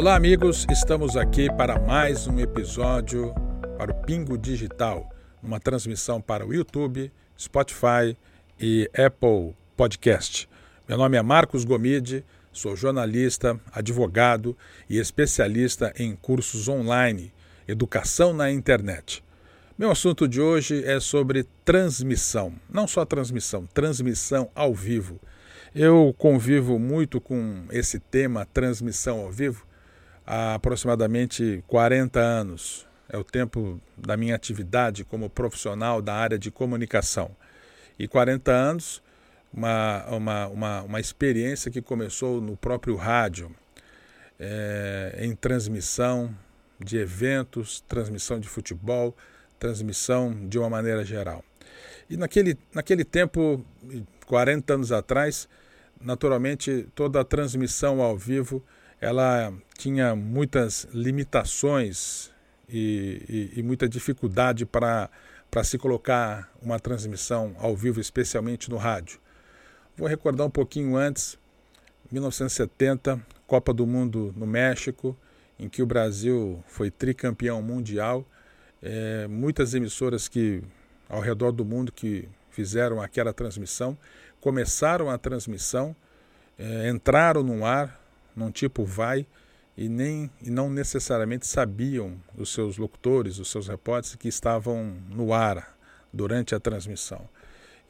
Olá, 0.00 0.16
amigos, 0.16 0.66
estamos 0.70 1.14
aqui 1.14 1.54
para 1.54 1.78
mais 1.78 2.26
um 2.26 2.40
episódio 2.40 3.34
para 3.76 3.90
o 3.90 3.94
Pingo 3.94 4.38
Digital, 4.38 5.06
uma 5.42 5.60
transmissão 5.60 6.22
para 6.22 6.46
o 6.46 6.54
YouTube, 6.54 7.12
Spotify 7.38 8.16
e 8.58 8.90
Apple 8.94 9.54
Podcast. 9.76 10.48
Meu 10.88 10.96
nome 10.96 11.18
é 11.18 11.22
Marcos 11.22 11.66
Gomide, 11.66 12.24
sou 12.50 12.74
jornalista, 12.74 13.60
advogado 13.70 14.56
e 14.88 14.96
especialista 14.96 15.92
em 15.94 16.16
cursos 16.16 16.66
online, 16.66 17.30
educação 17.68 18.32
na 18.32 18.50
internet. 18.50 19.22
Meu 19.76 19.90
assunto 19.90 20.26
de 20.26 20.40
hoje 20.40 20.82
é 20.82 20.98
sobre 20.98 21.44
transmissão, 21.62 22.54
não 22.70 22.88
só 22.88 23.04
transmissão, 23.04 23.66
transmissão 23.66 24.50
ao 24.54 24.74
vivo. 24.74 25.20
Eu 25.74 26.14
convivo 26.16 26.78
muito 26.78 27.20
com 27.20 27.66
esse 27.70 27.98
tema, 27.98 28.46
transmissão 28.46 29.20
ao 29.20 29.30
vivo, 29.30 29.68
há 30.30 30.54
aproximadamente 30.54 31.64
40 31.66 32.20
anos. 32.20 32.86
É 33.08 33.18
o 33.18 33.24
tempo 33.24 33.80
da 33.96 34.16
minha 34.16 34.36
atividade 34.36 35.04
como 35.04 35.28
profissional 35.28 36.00
da 36.00 36.14
área 36.14 36.38
de 36.38 36.52
comunicação. 36.52 37.34
E 37.98 38.06
40 38.06 38.52
anos, 38.52 39.02
uma, 39.52 40.06
uma, 40.06 40.46
uma, 40.46 40.82
uma 40.82 41.00
experiência 41.00 41.68
que 41.68 41.82
começou 41.82 42.40
no 42.40 42.56
próprio 42.56 42.94
rádio, 42.94 43.50
é, 44.38 45.18
em 45.18 45.34
transmissão 45.34 46.32
de 46.78 46.96
eventos, 46.96 47.80
transmissão 47.88 48.38
de 48.38 48.48
futebol, 48.48 49.16
transmissão 49.58 50.46
de 50.48 50.60
uma 50.60 50.70
maneira 50.70 51.04
geral. 51.04 51.44
E 52.08 52.16
naquele, 52.16 52.56
naquele 52.72 53.04
tempo, 53.04 53.66
40 54.26 54.74
anos 54.74 54.92
atrás, 54.92 55.48
naturalmente 56.00 56.86
toda 56.94 57.20
a 57.20 57.24
transmissão 57.24 58.00
ao 58.00 58.16
vivo 58.16 58.64
ela 59.00 59.52
tinha 59.76 60.14
muitas 60.14 60.86
limitações 60.92 62.30
e, 62.68 63.50
e, 63.54 63.60
e 63.60 63.62
muita 63.62 63.88
dificuldade 63.88 64.66
para, 64.66 65.08
se 65.64 65.78
colocar 65.78 66.52
uma 66.62 66.78
transmissão 66.78 67.56
ao 67.58 67.74
vivo, 67.74 68.00
especialmente 68.00 68.70
no 68.70 68.76
rádio. 68.76 69.18
Vou 69.96 70.06
recordar 70.06 70.46
um 70.46 70.50
pouquinho 70.50 70.96
antes, 70.96 71.38
1970, 72.10 73.20
Copa 73.46 73.72
do 73.72 73.86
Mundo 73.86 74.34
no 74.36 74.46
México, 74.46 75.16
em 75.58 75.68
que 75.68 75.82
o 75.82 75.86
Brasil 75.86 76.62
foi 76.66 76.90
tricampeão 76.90 77.60
mundial 77.60 78.26
é, 78.82 79.26
muitas 79.26 79.74
emissoras 79.74 80.28
que 80.28 80.62
ao 81.08 81.20
redor 81.20 81.52
do 81.52 81.64
mundo 81.64 81.92
que 81.92 82.28
fizeram 82.50 83.00
aquela 83.00 83.32
transmissão 83.32 83.96
começaram 84.40 85.10
a 85.10 85.18
transmissão, 85.18 85.94
é, 86.58 86.88
entraram 86.88 87.42
no 87.42 87.64
ar, 87.64 87.99
num 88.34 88.50
tipo 88.50 88.84
vai, 88.84 89.26
e, 89.76 89.88
nem, 89.88 90.30
e 90.42 90.50
não 90.50 90.68
necessariamente 90.68 91.46
sabiam 91.46 92.20
os 92.36 92.52
seus 92.52 92.76
locutores, 92.76 93.38
os 93.38 93.48
seus 93.50 93.68
repórteres 93.68 94.16
que 94.16 94.28
estavam 94.28 94.96
no 95.08 95.32
ar 95.32 95.76
durante 96.12 96.54
a 96.54 96.60
transmissão. 96.60 97.28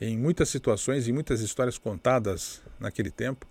Em 0.00 0.16
muitas 0.16 0.48
situações 0.48 1.08
e 1.08 1.12
muitas 1.12 1.40
histórias 1.40 1.78
contadas 1.78 2.62
naquele 2.78 3.10
tempo, 3.10 3.46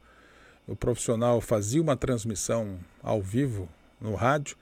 o 0.65 0.75
profissional 0.75 1.41
fazia 1.41 1.81
uma 1.81 1.97
transmissão 1.97 2.79
ao 3.01 3.21
vivo 3.21 3.67
no 3.99 4.15
rádio, 4.15 4.55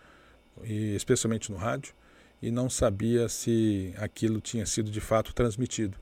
e 0.64 0.96
especialmente 0.96 1.52
no 1.52 1.58
rádio, 1.58 1.94
e 2.42 2.50
não 2.50 2.70
sabia 2.70 3.30
se 3.30 3.94
aquilo 3.98 4.42
tinha 4.42 4.66
sido 4.66 4.90
de 4.90 5.02
fato 5.02 5.34
transmitido. 5.34 5.98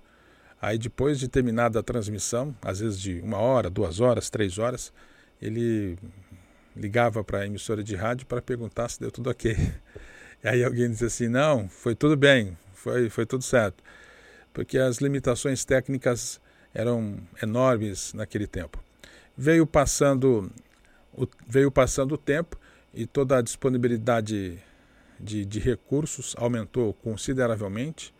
Aí, 0.61 0.77
depois 0.77 1.19
de 1.19 1.27
terminada 1.27 1.79
a 1.79 1.83
transmissão, 1.83 2.55
às 2.61 2.79
vezes 2.79 2.99
de 2.99 3.19
uma 3.21 3.37
hora, 3.37 3.69
duas 3.69 3.99
horas, 3.99 4.29
três 4.29 4.57
horas, 4.57 4.93
ele 5.45 5.97
ligava 6.75 7.23
para 7.23 7.39
a 7.39 7.45
emissora 7.45 7.83
de 7.83 7.95
rádio 7.95 8.25
para 8.25 8.41
perguntar 8.41 8.89
se 8.89 8.99
deu 8.99 9.11
tudo 9.11 9.29
ok. 9.29 9.55
E 10.43 10.47
aí 10.47 10.63
alguém 10.63 10.89
dizia 10.91 11.07
assim: 11.07 11.27
não, 11.27 11.67
foi 11.67 11.95
tudo 11.95 12.15
bem, 12.15 12.55
foi, 12.73 13.09
foi 13.09 13.25
tudo 13.25 13.43
certo. 13.43 13.83
Porque 14.53 14.77
as 14.77 14.97
limitações 14.97 15.65
técnicas 15.65 16.39
eram 16.73 17.17
enormes 17.41 18.13
naquele 18.13 18.45
tempo. 18.45 18.83
Veio 19.35 19.65
passando 19.65 20.51
o, 21.13 21.27
veio 21.47 21.71
passando 21.71 22.13
o 22.13 22.17
tempo 22.17 22.59
e 22.93 23.05
toda 23.05 23.37
a 23.37 23.41
disponibilidade 23.41 24.59
de, 25.19 25.45
de 25.45 25.59
recursos 25.59 26.35
aumentou 26.37 26.93
consideravelmente. 26.93 28.13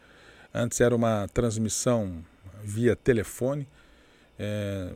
Antes 0.54 0.82
era 0.82 0.96
uma 0.96 1.28
transmissão 1.34 2.24
via 2.64 2.96
telefone, 2.96 3.68
é, 4.38 4.92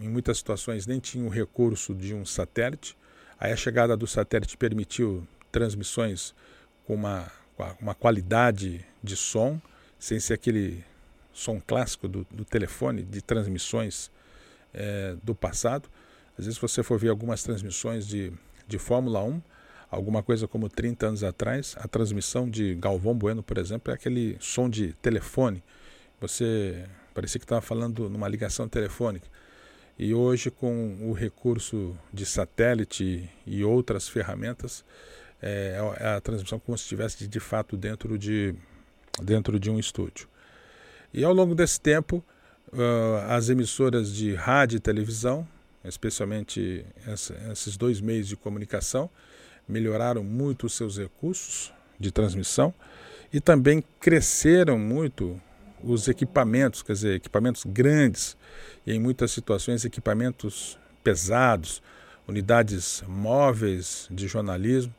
em 0.00 0.08
muitas 0.08 0.38
situações 0.38 0.86
nem 0.86 1.00
tinha 1.00 1.24
o 1.24 1.28
recurso 1.28 1.94
de 1.94 2.14
um 2.14 2.24
satélite. 2.24 2.96
Aí 3.38 3.52
a 3.52 3.56
chegada 3.56 3.96
do 3.96 4.06
satélite 4.06 4.56
permitiu 4.56 5.26
transmissões 5.50 6.34
com 6.86 6.94
uma, 6.94 7.30
uma 7.80 7.94
qualidade 7.94 8.84
de 9.02 9.16
som, 9.16 9.60
sem 9.98 10.18
ser 10.20 10.34
aquele 10.34 10.84
som 11.32 11.60
clássico 11.60 12.08
do, 12.08 12.26
do 12.30 12.44
telefone, 12.44 13.02
de 13.02 13.22
transmissões 13.22 14.10
é, 14.72 15.16
do 15.22 15.34
passado. 15.34 15.88
Às 16.38 16.46
vezes 16.46 16.58
você 16.58 16.82
for 16.82 16.98
ver 16.98 17.08
algumas 17.08 17.42
transmissões 17.42 18.06
de, 18.06 18.32
de 18.66 18.78
Fórmula 18.78 19.22
1, 19.22 19.40
alguma 19.90 20.22
coisa 20.22 20.46
como 20.46 20.68
30 20.68 21.06
anos 21.06 21.24
atrás, 21.24 21.74
a 21.78 21.88
transmissão 21.88 22.48
de 22.48 22.74
Galvão 22.74 23.14
Bueno, 23.14 23.42
por 23.42 23.58
exemplo, 23.58 23.90
é 23.90 23.94
aquele 23.94 24.36
som 24.40 24.68
de 24.68 24.92
telefone. 24.94 25.62
Você 26.20 26.84
parecia 27.18 27.40
que 27.40 27.44
estava 27.44 27.60
falando 27.60 28.08
numa 28.08 28.28
ligação 28.28 28.68
telefônica. 28.68 29.26
E 29.98 30.14
hoje, 30.14 30.52
com 30.52 31.10
o 31.10 31.12
recurso 31.12 31.98
de 32.12 32.24
satélite 32.24 33.28
e 33.44 33.64
outras 33.64 34.08
ferramentas, 34.08 34.84
é, 35.42 35.76
é 35.98 36.08
a 36.10 36.20
transmissão 36.20 36.60
como 36.60 36.78
se 36.78 36.84
estivesse 36.84 37.26
de 37.26 37.40
fato 37.40 37.76
dentro 37.76 38.16
de, 38.16 38.54
dentro 39.20 39.58
de 39.58 39.68
um 39.68 39.80
estúdio. 39.80 40.28
E 41.12 41.24
ao 41.24 41.32
longo 41.32 41.56
desse 41.56 41.80
tempo, 41.80 42.24
uh, 42.72 43.26
as 43.28 43.48
emissoras 43.48 44.14
de 44.14 44.34
rádio 44.36 44.76
e 44.76 44.80
televisão, 44.80 45.44
especialmente 45.84 46.86
esses 47.50 47.76
dois 47.76 48.00
meios 48.00 48.28
de 48.28 48.36
comunicação, 48.36 49.10
melhoraram 49.66 50.22
muito 50.22 50.66
os 50.66 50.74
seus 50.74 50.96
recursos 50.96 51.72
de 51.98 52.12
transmissão 52.12 52.72
e 53.32 53.40
também 53.40 53.82
cresceram 53.98 54.78
muito 54.78 55.40
os 55.82 56.08
equipamentos, 56.08 56.82
quer 56.82 56.92
dizer, 56.92 57.14
equipamentos 57.14 57.64
grandes 57.64 58.36
e 58.86 58.92
em 58.92 59.00
muitas 59.00 59.30
situações 59.30 59.84
equipamentos 59.84 60.78
pesados, 61.02 61.82
unidades 62.26 63.02
móveis 63.06 64.06
de 64.10 64.26
jornalismo, 64.26 64.94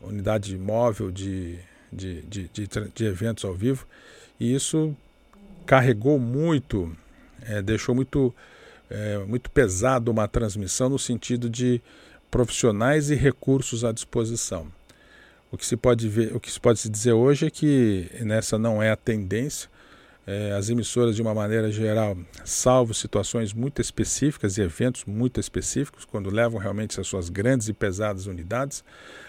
unidade 0.00 0.56
móvel 0.58 1.10
de, 1.10 1.58
de, 1.92 2.22
de, 2.22 2.48
de, 2.48 2.68
de 2.94 3.04
eventos 3.04 3.44
ao 3.44 3.54
vivo, 3.54 3.86
e 4.38 4.54
isso 4.54 4.94
carregou 5.64 6.18
muito, 6.18 6.94
é, 7.42 7.62
deixou 7.62 7.94
muito, 7.94 8.34
é, 8.90 9.18
muito 9.18 9.50
pesado 9.50 10.10
uma 10.10 10.28
transmissão 10.28 10.88
no 10.88 10.98
sentido 10.98 11.48
de 11.48 11.80
profissionais 12.30 13.10
e 13.10 13.14
recursos 13.14 13.84
à 13.84 13.92
disposição. 13.92 14.70
O 15.50 15.56
que 15.56 15.64
se 15.64 15.76
pode 15.76 16.08
ver, 16.08 16.34
o 16.34 16.40
que 16.40 16.50
se 16.50 16.60
pode 16.60 16.88
dizer 16.88 17.12
hoje 17.12 17.46
é 17.46 17.50
que 17.50 18.10
nessa 18.20 18.58
não 18.58 18.82
é 18.82 18.90
a 18.90 18.96
tendência. 18.96 19.70
É, 20.26 20.52
as 20.52 20.68
emissoras, 20.68 21.14
de 21.14 21.22
uma 21.22 21.32
maneira 21.32 21.70
geral, 21.70 22.16
salvo 22.44 22.92
situações 22.92 23.52
muito 23.52 23.80
específicas 23.80 24.58
e 24.58 24.62
eventos 24.62 25.04
muito 25.04 25.38
específicos, 25.38 26.04
quando 26.04 26.30
levam 26.30 26.58
realmente 26.58 27.00
as 27.00 27.06
suas 27.06 27.28
grandes 27.28 27.68
e 27.68 27.72
pesadas 27.72 28.26
unidades, 28.26 28.82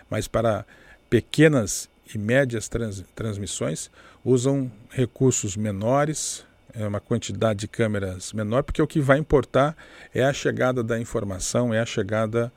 mas 0.09 0.28
para 0.28 0.66
pequenas 1.07 1.88
e 2.13 2.18
médias 2.18 2.68
trans, 2.68 3.03
transmissões, 3.13 3.91
usam 4.25 4.72
recursos 4.90 5.56
menores, 5.56 6.44
é 6.74 6.88
uma 6.88 7.00
quantidade 7.00 7.59
de 7.59 7.68
câmeras 7.68 8.34
menor, 8.34 8.63
porque 8.63 8.81
o 8.81 8.88
que 8.88 9.00
vai 9.00 9.19
importar 9.19 9.75
é 10.13 10.24
a 10.24 10.33
chegada 10.33 10.83
da 10.83 11.00
informação, 11.00 11.74
é 11.74 11.80
a 11.80 11.86
chegada 11.86 12.51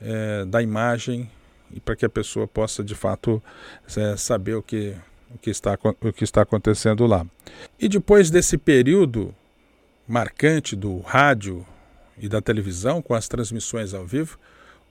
é, 0.00 0.44
da 0.44 0.62
imagem 0.62 1.30
e 1.72 1.80
para 1.80 1.94
que 1.94 2.04
a 2.04 2.08
pessoa 2.08 2.48
possa 2.48 2.82
de 2.82 2.94
fato 2.94 3.42
é, 3.96 4.16
saber 4.16 4.54
o 4.54 4.62
que, 4.62 4.94
o, 5.34 5.38
que 5.38 5.50
está, 5.50 5.78
o 5.82 6.12
que 6.12 6.24
está 6.24 6.42
acontecendo 6.42 7.06
lá. 7.06 7.26
E 7.78 7.88
depois 7.88 8.30
desse 8.30 8.58
período 8.58 9.34
marcante 10.06 10.74
do 10.74 10.98
rádio 11.00 11.64
e 12.18 12.28
da 12.28 12.40
televisão 12.40 13.00
com 13.00 13.14
as 13.14 13.28
transmissões 13.28 13.94
ao 13.94 14.06
vivo, 14.06 14.38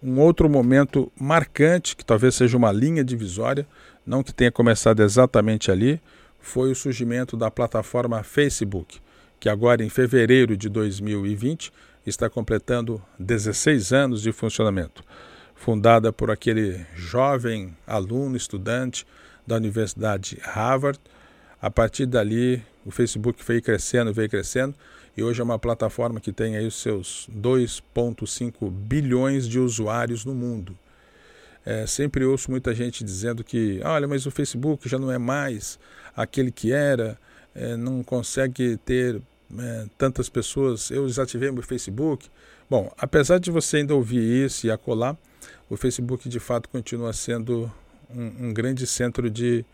um 0.02 0.20
outro 0.20 0.50
momento 0.50 1.12
marcante, 1.20 1.96
que 1.96 2.06
talvez 2.06 2.36
seja 2.36 2.56
uma 2.56 2.72
linha 2.72 3.04
divisória, 3.04 3.68
não 4.06 4.24
que 4.24 4.34
tenha 4.34 4.52
começado 4.52 5.02
exatamente 5.04 5.70
ali, 5.70 6.02
foi 6.40 6.72
o 6.72 6.76
surgimento 6.76 7.36
da 7.36 7.52
plataforma 7.52 8.24
Facebook, 8.24 9.00
que 9.40 9.50
agora 9.50 9.84
em 9.84 9.90
fevereiro 9.90 10.56
de 10.56 10.70
2020 10.70 11.72
está 12.06 12.30
completando 12.30 13.02
16 13.20 13.92
anos 13.92 14.22
de 14.22 14.32
funcionamento. 14.32 15.04
Fundada 15.54 16.14
por 16.14 16.32
aquele 16.32 16.86
jovem 16.96 17.76
aluno, 17.86 18.38
estudante 18.38 19.06
da 19.50 19.56
Universidade 19.56 20.38
Harvard. 20.44 21.00
A 21.60 21.70
partir 21.70 22.06
dali, 22.06 22.64
o 22.86 22.92
Facebook 22.92 23.44
veio 23.46 23.62
crescendo, 23.62 24.14
veio 24.14 24.30
crescendo, 24.30 24.76
e 25.18 25.24
hoje 25.24 25.42
é 25.42 25.44
uma 25.44 25.60
plataforma 25.60 26.22
que 26.22 26.32
tem 26.32 26.56
aí 26.56 26.66
os 26.66 26.76
seus 26.76 27.28
2,5 27.36 28.70
bilhões 28.70 29.48
de 29.48 29.60
usuários 29.60 30.24
no 30.24 30.34
mundo. 30.34 30.78
É, 31.66 31.86
sempre 31.86 32.24
ouço 32.24 32.50
muita 32.50 32.74
gente 32.74 33.04
dizendo 33.04 33.44
que, 33.44 33.82
olha, 33.84 34.08
mas 34.08 34.26
o 34.26 34.32
Facebook 34.32 34.88
já 34.88 34.98
não 34.98 35.12
é 35.12 35.18
mais 35.18 35.78
aquele 36.16 36.52
que 36.52 36.72
era, 36.72 37.18
é, 37.54 37.76
não 37.76 38.02
consegue 38.04 38.78
ter 38.78 39.22
é, 39.58 39.86
tantas 39.98 40.30
pessoas. 40.30 40.90
Eu 40.90 41.06
desativei 41.06 41.52
meu 41.52 41.64
Facebook. 41.64 42.30
Bom, 42.70 42.94
apesar 42.98 43.40
de 43.40 43.52
você 43.52 43.78
ainda 43.78 43.96
ouvir 43.96 44.46
isso 44.46 44.68
e 44.68 44.72
acolar, 44.72 45.18
o 45.70 45.76
Facebook 45.76 46.30
de 46.30 46.40
fato 46.40 46.70
continua 46.70 47.12
sendo 47.12 47.70
um, 48.10 48.48
um 48.48 48.54
grande 48.54 48.86
centro 48.88 49.30
de, 49.30 49.66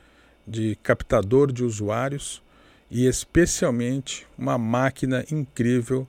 de 0.46 0.78
captador 0.84 1.52
de 1.52 1.64
usuários 1.64 2.42
e 2.90 3.06
especialmente 3.06 4.28
uma 4.38 4.58
máquina 4.58 5.26
incrível 5.32 6.08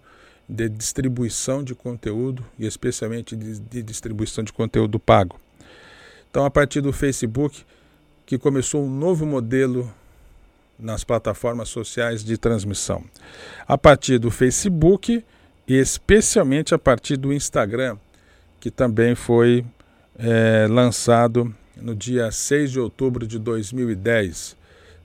de 0.49 0.69
distribuição 0.69 1.63
de 1.63 1.75
conteúdo 1.75 2.45
e 2.59 2.67
especialmente 2.67 3.35
de, 3.35 3.59
de, 3.59 3.83
distribuição 3.83 4.45
de 4.45 4.53
conteúdo 4.53 4.99
pago. 4.99 5.41
Então, 6.31 6.45
a 6.45 6.51
partir 6.51 6.81
do 6.81 6.93
Facebook, 6.93 7.65
que 8.25 8.39
começou 8.39 8.85
um 8.85 8.91
novo 8.91 9.25
modelo 9.25 9.93
nas 10.79 11.03
plataformas 11.03 11.69
sociais 11.69 12.23
de 12.23 12.37
transmissão. 12.37 13.05
A 13.67 13.79
partir 13.79 14.19
do 14.19 14.31
Facebook 14.31 15.25
e 15.67 15.75
especialmente 15.75 16.75
a 16.75 16.79
partir 16.79 17.17
do 17.17 17.33
Instagram, 17.33 17.97
que 18.61 18.71
também 18.71 19.15
foi 19.15 19.65
é, 20.19 20.67
lançado 20.69 21.55
no 21.77 21.95
dia 21.95 22.31
6 22.31 22.73
de 22.73 22.81
outubro 22.81 23.27
de 23.27 23.39
2010. 23.39 24.57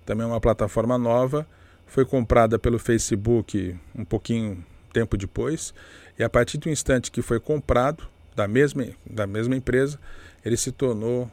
Também 0.06 0.25
uma 0.25 0.39
plataforma 0.41 0.97
nova, 0.97 1.45
foi 1.85 2.06
comprada 2.06 2.57
pelo 2.57 2.79
Facebook 2.79 3.77
um 3.94 4.06
pouquinho 4.06 4.63
tempo 4.94 5.18
depois, 5.18 5.73
e 6.18 6.23
a 6.23 6.29
partir 6.29 6.57
do 6.57 6.69
instante 6.69 7.12
que 7.12 7.21
foi 7.21 7.39
comprado 7.39 8.07
da 8.35 8.47
mesma, 8.47 8.88
da 9.06 9.27
mesma 9.27 9.56
empresa, 9.56 10.00
ele 10.44 10.57
se 10.57 10.71
tornou 10.71 11.29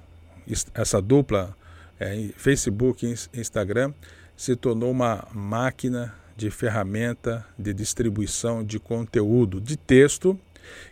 essa 0.74 1.00
dupla 1.00 1.56
é, 2.00 2.30
Facebook 2.36 3.06
e 3.06 3.40
Instagram 3.40 3.92
se 4.36 4.54
tornou 4.54 4.90
uma 4.92 5.26
máquina 5.34 6.14
de 6.36 6.48
ferramenta 6.48 7.44
de 7.58 7.74
distribuição 7.74 8.64
de 8.64 8.78
conteúdo 8.78 9.60
de 9.60 9.76
texto 9.76 10.38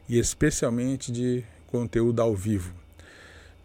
e 0.09 0.19
especialmente 0.19 1.13
de 1.13 1.45
conteúdo 1.69 2.21
ao 2.21 2.35
vivo. 2.35 2.75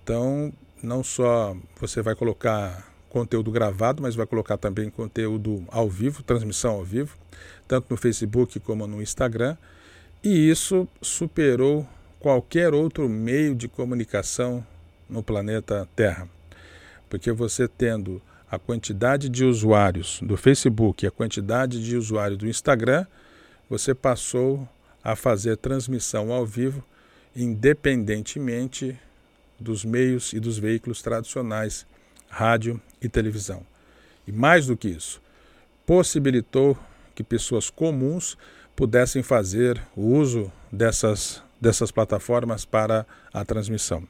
Então, 0.03 0.53
não 0.83 1.03
só 1.03 1.55
você 1.79 2.01
vai 2.01 2.15
colocar 2.15 2.91
conteúdo 3.09 3.51
gravado, 3.51 4.01
mas 4.01 4.15
vai 4.15 4.25
colocar 4.25 4.57
também 4.57 4.89
conteúdo 4.89 5.65
ao 5.69 5.89
vivo, 5.89 6.23
transmissão 6.23 6.75
ao 6.75 6.83
vivo, 6.83 7.17
tanto 7.67 7.87
no 7.89 7.97
Facebook 7.97 8.59
como 8.61 8.87
no 8.87 9.01
Instagram, 9.01 9.57
e 10.23 10.49
isso 10.49 10.87
superou 11.01 11.87
qualquer 12.19 12.73
outro 12.73 13.09
meio 13.09 13.53
de 13.55 13.67
comunicação 13.67 14.65
no 15.09 15.21
planeta 15.21 15.87
Terra. 15.95 16.29
Porque 17.09 17.31
você 17.31 17.67
tendo 17.67 18.21
a 18.49 18.59
quantidade 18.59 19.27
de 19.29 19.43
usuários 19.43 20.19
do 20.21 20.37
Facebook 20.37 21.03
e 21.03 21.07
a 21.07 21.11
quantidade 21.11 21.83
de 21.83 21.97
usuários 21.97 22.37
do 22.37 22.47
Instagram, 22.47 23.05
você 23.69 23.93
passou 23.93 24.67
a 25.03 25.15
fazer 25.15 25.57
transmissão 25.57 26.31
ao 26.31 26.45
vivo 26.45 26.83
independentemente 27.35 28.99
dos 29.61 29.85
meios 29.85 30.33
e 30.33 30.39
dos 30.39 30.57
veículos 30.57 31.01
tradicionais, 31.01 31.85
rádio 32.29 32.81
e 33.01 33.07
televisão. 33.07 33.65
E 34.27 34.31
mais 34.31 34.67
do 34.67 34.75
que 34.75 34.89
isso, 34.89 35.21
possibilitou 35.85 36.77
que 37.15 37.23
pessoas 37.23 37.69
comuns 37.69 38.37
pudessem 38.75 39.21
fazer 39.21 39.81
o 39.95 40.01
uso 40.01 40.51
dessas, 40.71 41.43
dessas 41.59 41.91
plataformas 41.91 42.65
para 42.65 43.05
a 43.33 43.45
transmissão. 43.45 44.07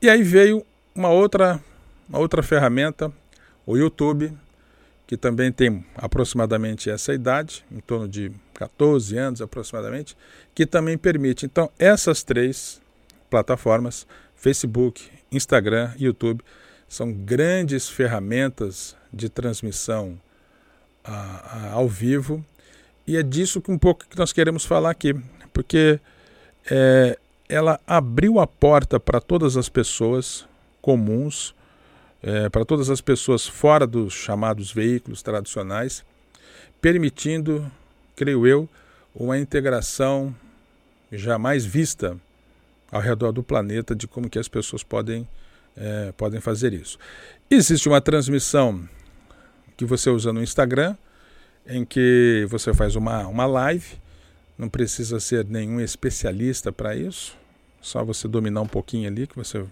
E 0.00 0.08
aí 0.08 0.22
veio 0.22 0.64
uma 0.94 1.10
outra, 1.10 1.62
uma 2.08 2.18
outra 2.18 2.42
ferramenta, 2.42 3.12
o 3.66 3.76
YouTube, 3.76 4.32
que 5.06 5.16
também 5.16 5.50
tem 5.50 5.84
aproximadamente 5.96 6.88
essa 6.88 7.12
idade, 7.12 7.64
em 7.70 7.80
torno 7.80 8.08
de 8.08 8.30
14 8.54 9.16
anos 9.18 9.42
aproximadamente, 9.42 10.16
que 10.54 10.64
também 10.64 10.96
permite. 10.96 11.46
Então, 11.46 11.70
essas 11.78 12.22
três 12.22 12.80
plataformas, 13.28 14.06
Facebook, 14.40 15.10
Instagram 15.30 15.92
YouTube, 15.98 16.42
são 16.88 17.12
grandes 17.12 17.88
ferramentas 17.88 18.96
de 19.12 19.28
transmissão 19.28 20.20
a, 21.04 21.12
a, 21.12 21.72
ao 21.72 21.88
vivo. 21.88 22.44
E 23.06 23.16
é 23.16 23.22
disso 23.22 23.60
que 23.60 23.70
um 23.70 23.78
pouco 23.78 24.06
que 24.08 24.18
nós 24.18 24.32
queremos 24.32 24.64
falar 24.64 24.90
aqui, 24.90 25.14
porque 25.52 26.00
é, 26.70 27.18
ela 27.48 27.80
abriu 27.86 28.40
a 28.40 28.46
porta 28.46 28.98
para 28.98 29.20
todas 29.20 29.56
as 29.56 29.68
pessoas 29.68 30.46
comuns 30.80 31.54
é, 32.22 32.48
para 32.48 32.64
todas 32.64 32.90
as 32.90 33.00
pessoas 33.00 33.46
fora 33.46 33.86
dos 33.86 34.12
chamados 34.12 34.72
veículos 34.72 35.22
tradicionais, 35.22 36.04
permitindo, 36.80 37.70
creio 38.14 38.46
eu, 38.46 38.68
uma 39.14 39.38
integração 39.38 40.34
jamais 41.10 41.64
vista 41.64 42.16
ao 42.90 43.00
redor 43.00 43.32
do 43.32 43.42
planeta 43.42 43.94
de 43.94 44.06
como 44.06 44.28
que 44.28 44.38
as 44.38 44.48
pessoas 44.48 44.82
podem, 44.82 45.28
é, 45.76 46.12
podem 46.12 46.40
fazer 46.40 46.72
isso. 46.72 46.98
Existe 47.50 47.88
uma 47.88 48.00
transmissão 48.00 48.88
que 49.76 49.84
você 49.84 50.10
usa 50.10 50.32
no 50.32 50.42
Instagram, 50.42 50.96
em 51.66 51.84
que 51.84 52.46
você 52.48 52.74
faz 52.74 52.96
uma, 52.96 53.26
uma 53.26 53.46
live, 53.46 53.98
não 54.58 54.68
precisa 54.68 55.20
ser 55.20 55.44
nenhum 55.44 55.80
especialista 55.80 56.72
para 56.72 56.94
isso, 56.94 57.36
só 57.80 58.04
você 58.04 58.28
dominar 58.28 58.60
um 58.60 58.68
pouquinho 58.68 59.08
ali 59.08 59.26
que 59.26 59.36
você 59.36 59.64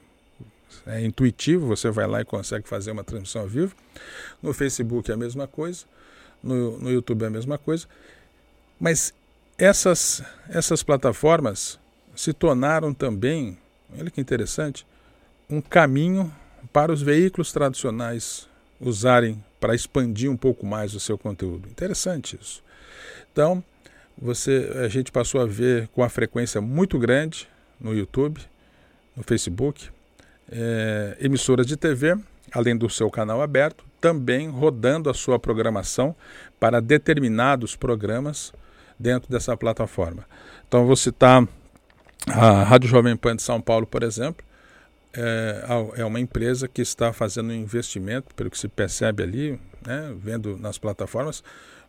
é 0.87 1.05
intuitivo, 1.05 1.67
você 1.67 1.91
vai 1.91 2.07
lá 2.07 2.21
e 2.21 2.25
consegue 2.25 2.69
fazer 2.69 2.91
uma 2.91 3.05
transmissão 3.05 3.43
ao 3.43 3.49
vivo. 3.49 3.75
No 4.43 4.53
Facebook 4.53 5.11
é 5.11 5.15
a 5.15 5.17
mesma 5.17 5.47
coisa, 5.47 5.85
no, 6.43 6.79
no 6.79 6.91
YouTube 6.91 7.25
é 7.25 7.27
a 7.27 7.31
mesma 7.31 7.59
coisa. 7.59 7.87
Mas 8.79 9.13
essas, 9.59 10.23
essas 10.49 10.83
plataformas 10.83 11.79
se 12.19 12.33
tornaram 12.33 12.93
também, 12.93 13.57
olha 13.97 14.11
que 14.11 14.21
interessante, 14.21 14.85
um 15.49 15.61
caminho 15.61 16.35
para 16.73 16.93
os 16.93 17.01
veículos 17.01 17.53
tradicionais 17.53 18.49
usarem 18.81 19.43
para 19.61 19.73
expandir 19.73 20.29
um 20.29 20.37
pouco 20.37 20.67
mais 20.67 20.97
o 20.97 21.01
seu 21.01 21.17
conteúdo. 21.17 21.69
Interessante 21.69 22.37
isso. 22.41 22.61
Então, 23.33 23.63
você, 24.21 24.69
a 24.85 24.89
gente 24.89 25.13
passou 25.13 25.41
a 25.41 25.47
ver 25.47 25.87
com 25.95 26.03
a 26.03 26.09
frequência 26.09 26.61
muito 26.61 26.99
grande 26.99 27.49
no 27.81 27.95
YouTube, 27.95 28.41
no 29.17 29.23
Facebook, 29.23 29.89
é, 30.51 31.17
emissoras 31.21 31.69
de 31.69 31.77
TV, 31.77 32.19
além 32.51 32.77
do 32.77 32.91
seu 32.91 33.09
canal 33.13 33.41
aberto, 33.41 33.85
também 34.01 34.49
rodando 34.49 35.09
a 35.09 35.15
sua 35.15 35.39
programação 35.39 36.17
para 36.59 36.81
determinados 36.81 37.77
programas 37.77 38.53
dentro 38.99 39.31
dessa 39.31 39.57
plataforma. 39.57 40.25
Então, 40.67 40.85
vou 40.85 40.97
citar 40.97 41.47
a 42.33 42.63
Rádio 42.63 42.89
Jovem 42.89 43.17
Pan 43.17 43.37
de 43.37 43.43
São 43.43 43.61
Paulo, 43.61 43.87
por 43.87 44.03
exemplo, 44.03 44.45
é, 45.13 45.65
é 45.97 46.05
uma 46.05 46.21
empresa 46.21 46.69
que 46.69 46.83
está 46.83 47.13
fazendo 47.13 47.51
um 47.51 47.55
investimento, 47.55 48.35
pelo 48.35 48.51
que 48.51 48.59
se 48.59 48.69
percebe 48.69 49.23
ali, 49.23 49.61
né, 49.87 50.15
vendo 50.17 50.57
nas 50.57 50.79
plataformas, 50.79 51.43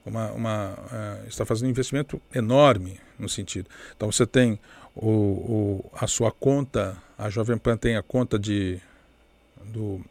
uma, 0.05 0.31
uma 0.31 0.74
uh, 0.74 1.27
está 1.27 1.46
fazendo 1.46 1.67
um 1.67 1.72
investimento 1.72 2.22
enorme 2.34 3.00
no 3.17 3.27
sentido. 3.27 3.69
Então 3.96 4.12
você 4.12 4.25
tem 4.25 4.60
o, 4.96 5.10
o, 5.10 5.91
a 5.93 6.08
sua 6.08 6.31
conta, 6.31 6.98
a 7.17 7.29
Jovem 7.29 7.58
Pan 7.58 7.77
tem 7.77 7.98
a 7.98 8.01
conta 8.01 8.39
de, 8.39 8.79
do, 9.65 10.01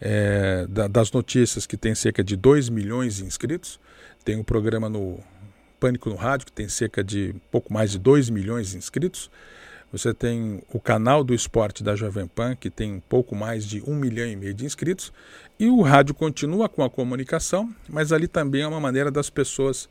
é, 0.00 0.66
da, 0.68 0.88
das 0.88 1.12
notícias 1.12 1.66
que 1.66 1.76
tem 1.76 1.94
cerca 1.94 2.24
de 2.24 2.34
2 2.34 2.68
milhões 2.70 3.16
de 3.16 3.24
inscritos, 3.24 3.78
tem 4.24 4.36
um 4.36 4.44
programa 4.44 4.88
no 4.88 5.20
Pânico 5.80 6.10
no 6.10 6.16
Rádio 6.16 6.46
que 6.46 6.52
tem 6.52 6.68
cerca 6.68 7.02
de 7.02 7.34
pouco 7.50 7.72
mais 7.72 7.90
de 7.90 7.98
2 7.98 8.28
milhões 8.28 8.70
de 8.70 8.76
inscritos, 8.76 9.30
você 9.92 10.14
tem 10.14 10.62
o 10.72 10.78
canal 10.78 11.24
do 11.24 11.34
esporte 11.34 11.82
da 11.82 11.96
Jovem 11.96 12.28
Pan, 12.28 12.54
que 12.54 12.70
tem 12.70 12.92
um 12.92 13.00
pouco 13.00 13.34
mais 13.34 13.66
de 13.66 13.82
um 13.84 13.96
milhão 13.96 14.26
e 14.26 14.36
meio 14.36 14.54
de 14.54 14.64
inscritos, 14.64 15.12
e 15.58 15.68
o 15.68 15.80
rádio 15.80 16.14
continua 16.14 16.68
com 16.68 16.84
a 16.84 16.90
comunicação, 16.90 17.74
mas 17.88 18.12
ali 18.12 18.28
também 18.28 18.62
é 18.62 18.66
uma 18.68 18.78
maneira 18.78 19.10
das 19.10 19.28
pessoas 19.28 19.88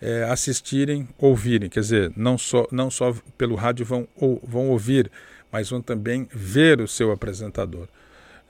é, 0.00 0.24
assistirem, 0.24 1.08
ouvirem. 1.16 1.68
Quer 1.70 1.80
dizer, 1.80 2.12
não 2.16 2.36
só, 2.36 2.66
não 2.72 2.90
só 2.90 3.14
pelo 3.38 3.54
rádio 3.54 3.86
vão, 3.86 4.08
ou, 4.16 4.42
vão 4.44 4.68
ouvir, 4.70 5.10
mas 5.52 5.70
vão 5.70 5.80
também 5.80 6.28
ver 6.32 6.80
o 6.80 6.88
seu 6.88 7.12
apresentador. 7.12 7.86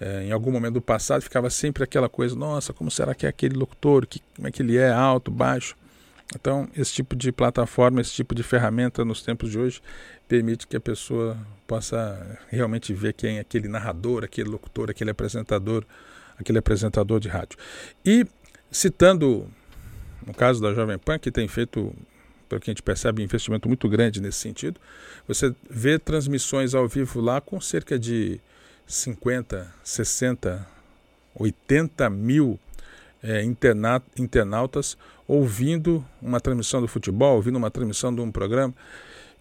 É, 0.01 0.25
em 0.25 0.33
algum 0.33 0.51
momento 0.51 0.75
do 0.75 0.83
passado 0.83 1.23
ficava 1.23 1.51
sempre 1.51 1.85
aquela 1.85 2.09
coisa: 2.09 2.35
nossa, 2.35 2.73
como 2.73 2.91
será 2.91 3.15
que 3.15 3.27
é 3.27 3.29
aquele 3.29 3.57
locutor? 3.57 4.07
Que, 4.07 4.21
como 4.35 4.49
é 4.49 4.51
que 4.51 4.63
ele 4.63 4.77
é? 4.77 4.91
Alto, 4.91 5.31
baixo? 5.31 5.77
Então, 6.35 6.69
esse 6.77 6.93
tipo 6.93 7.15
de 7.15 7.31
plataforma, 7.31 8.01
esse 8.01 8.13
tipo 8.13 8.35
de 8.35 8.43
ferramenta 8.43 9.05
nos 9.05 9.23
tempos 9.23 9.51
de 9.51 9.59
hoje 9.59 9.81
permite 10.27 10.67
que 10.67 10.77
a 10.77 10.81
pessoa 10.81 11.39
possa 11.67 12.39
realmente 12.49 12.93
ver 12.93 13.13
quem 13.13 13.39
é 13.39 13.41
aquele 13.41 13.69
narrador, 13.69 14.25
aquele 14.25 14.49
locutor, 14.49 14.91
aquele 14.91 15.11
apresentador, 15.11 15.85
aquele 16.37 16.59
apresentador 16.59 17.21
de 17.21 17.29
rádio. 17.29 17.57
E 18.05 18.27
citando 18.71 19.49
no 20.27 20.35
caso 20.35 20.61
da 20.61 20.75
Jovem 20.75 20.99
Pan, 20.99 21.19
que 21.19 21.31
tem 21.31 21.47
feito, 21.47 21.95
pelo 22.49 22.61
que 22.61 22.69
a 22.69 22.73
gente 22.73 22.83
percebe, 22.83 23.23
um 23.23 23.25
investimento 23.25 23.69
muito 23.69 23.89
grande 23.89 24.21
nesse 24.21 24.39
sentido, 24.39 24.81
você 25.27 25.55
vê 25.71 25.99
transmissões 26.01 26.75
ao 26.75 26.89
vivo 26.89 27.21
lá 27.21 27.41
com 27.41 27.61
cerca 27.61 27.97
de 27.97 28.41
50, 28.87 29.73
60, 29.85 30.67
80 31.37 32.11
mil 32.11 32.59
é, 33.27 33.43
interna 33.43 34.01
internautas 34.17 34.97
ouvindo 35.27 36.05
uma 36.23 36.41
transmissão 36.41 36.81
do 36.81 36.87
futebol, 36.87 37.35
ouvindo 37.35 37.57
uma 37.57 37.71
transmissão 37.71 38.15
de 38.15 38.21
um 38.21 38.31
programa. 38.31 38.73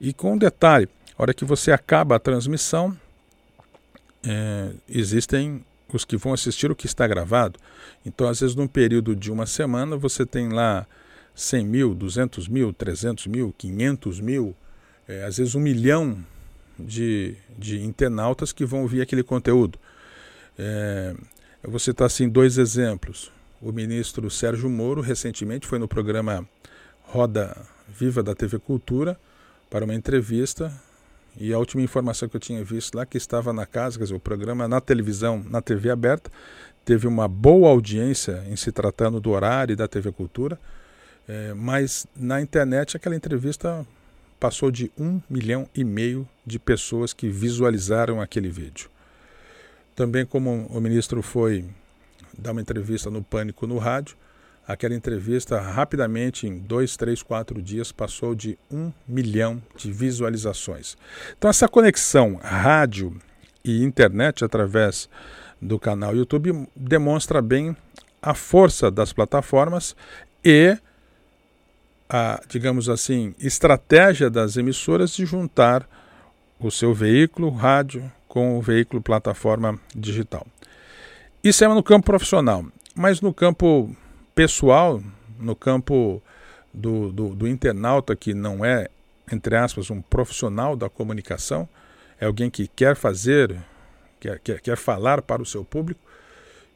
E 0.02 0.12
com 0.12 0.34
um 0.34 0.38
detalhe: 0.38 0.90
a 1.16 1.22
hora 1.22 1.34
que 1.34 1.46
você 1.46 1.72
acaba 1.72 2.16
a 2.16 2.20
transmissão, 2.20 2.98
é, 4.24 4.72
existem 4.90 5.64
os 5.94 6.04
que 6.04 6.18
vão 6.18 6.34
assistir 6.34 6.72
o 6.72 6.76
que 6.76 6.88
está 6.88 7.08
gravado. 7.08 7.60
Então, 8.04 8.28
às 8.28 8.40
vezes, 8.40 8.56
num 8.56 8.68
período 8.68 9.16
de 9.16 9.32
uma 9.32 9.46
semana, 9.46 9.96
você 9.96 10.26
tem 10.26 10.50
lá 10.50 10.88
100 11.36 11.66
mil, 11.66 11.94
200 11.94 12.48
mil, 12.48 12.74
300 12.74 13.28
mil, 13.28 13.54
500 13.56 14.20
mil, 14.20 14.56
é, 15.08 15.24
às 15.26 15.38
vezes 15.38 15.54
um 15.54 15.60
milhão 15.60 16.18
de, 16.78 17.36
de 17.58 17.84
internautas 17.84 18.52
que 18.52 18.66
vão 18.66 18.82
ouvir 18.82 19.02
aquele 19.02 19.22
conteúdo. 19.22 19.78
É, 20.58 21.16
eu 21.64 21.70
vou 21.70 21.80
citar 21.80 22.08
assim 22.08 22.28
dois 22.28 22.58
exemplos. 22.58 23.32
O 23.66 23.72
ministro 23.72 24.30
Sérgio 24.30 24.70
Moro 24.70 25.02
recentemente 25.02 25.66
foi 25.66 25.80
no 25.80 25.88
programa 25.88 26.48
Roda 27.02 27.58
Viva 27.88 28.22
da 28.22 28.36
TV 28.36 28.60
Cultura 28.60 29.20
para 29.72 29.84
uma 29.84 29.96
entrevista 29.96 30.72
e 31.36 31.52
a 31.52 31.58
última 31.58 31.82
informação 31.82 32.30
que 32.30 32.36
eu 32.36 32.40
tinha 32.40 32.64
visto 32.64 32.94
lá 32.94 33.08
que 33.08 33.18
estava 33.18 33.52
na 33.52 33.66
casa, 33.66 33.98
quer 33.98 34.04
dizer, 34.04 34.16
o 34.16 34.20
programa 34.20 34.68
na 34.68 34.80
televisão, 34.80 35.44
na 35.50 35.64
TV 35.64 35.90
aberta, 35.90 36.30
teve 36.86 37.08
uma 37.08 37.28
boa 37.28 37.72
audiência 37.72 38.44
em 38.48 38.56
se 38.56 38.72
tratando 38.72 39.20
do 39.20 39.32
horário 39.32 39.76
da 39.76 39.88
TV 39.88 40.12
Cultura, 40.12 40.60
é, 41.28 41.52
mas 41.56 42.06
na 42.16 42.40
internet 42.40 42.96
aquela 42.96 43.16
entrevista 43.16 43.84
passou 44.40 44.70
de 44.70 44.92
um 44.96 45.20
milhão 45.28 45.68
e 45.74 45.84
meio 45.84 46.30
de 46.46 46.60
pessoas 46.60 47.14
que 47.14 47.30
visualizaram 47.30 48.22
aquele 48.22 48.50
vídeo. 48.50 48.92
Também 49.96 50.24
como 50.24 50.68
o 50.70 50.80
ministro 50.80 51.24
foi 51.24 51.66
dar 52.38 52.52
uma 52.52 52.62
entrevista 52.62 53.10
no 53.10 53.24
Pânico 53.24 53.68
no 53.68 53.78
rádio, 53.78 54.18
Aquela 54.68 54.96
entrevista, 54.96 55.62
rapidamente, 55.62 56.48
em 56.48 56.58
dois, 56.58 56.98
três, 56.98 57.22
quatro 57.22 57.62
dias, 57.62 57.92
passou 57.92 58.34
de 58.34 58.58
um 58.72 58.92
milhão 59.08 59.62
de 59.78 59.92
visualizações. 59.92 60.98
Então, 61.38 61.52
essa 61.52 61.68
conexão 61.68 62.40
rádio 62.42 63.16
e 63.64 63.84
internet 63.84 64.44
através 64.44 65.08
do 65.62 65.78
canal 65.78 66.16
YouTube 66.16 66.68
demonstra 66.76 67.44
bem 67.44 67.78
a 68.20 68.34
força 68.34 68.90
das 68.90 69.14
plataformas 69.14 69.96
e 70.44 70.76
a, 72.10 72.42
digamos 72.48 72.90
assim, 72.90 73.36
estratégia 73.38 74.32
das 74.32 74.58
emissoras 74.58 75.12
de 75.12 75.28
juntar 75.28 75.88
o 76.60 76.72
seu 76.72 76.92
veículo 76.92 77.52
rádio 77.52 78.12
com 78.28 78.58
o 78.58 78.62
veículo 78.64 79.00
plataforma 79.00 79.80
digital. 79.96 80.48
Isso 81.46 81.64
é 81.64 81.68
no 81.68 81.84
campo 81.84 82.08
profissional, 82.08 82.66
mas 82.96 83.22
no 83.22 83.32
campo 83.32 83.96
pessoal, 84.34 85.00
no 85.38 85.56
campo 85.56 86.20
do, 86.74 87.12
do, 87.12 87.36
do 87.36 87.48
internauta 87.48 88.16
que 88.16 88.34
não 88.34 88.66
é, 88.66 88.90
entre 89.32 89.56
aspas, 89.56 89.92
um 89.92 90.02
profissional 90.02 90.76
da 90.76 90.90
comunicação, 90.90 91.70
é 92.20 92.26
alguém 92.26 92.50
que 92.50 92.68
quer 92.68 92.96
fazer, 92.96 93.56
quer, 94.20 94.40
quer, 94.40 94.60
quer 94.60 94.76
falar 94.76 95.22
para 95.22 95.40
o 95.40 95.46
seu 95.46 95.64
público, 95.64 96.02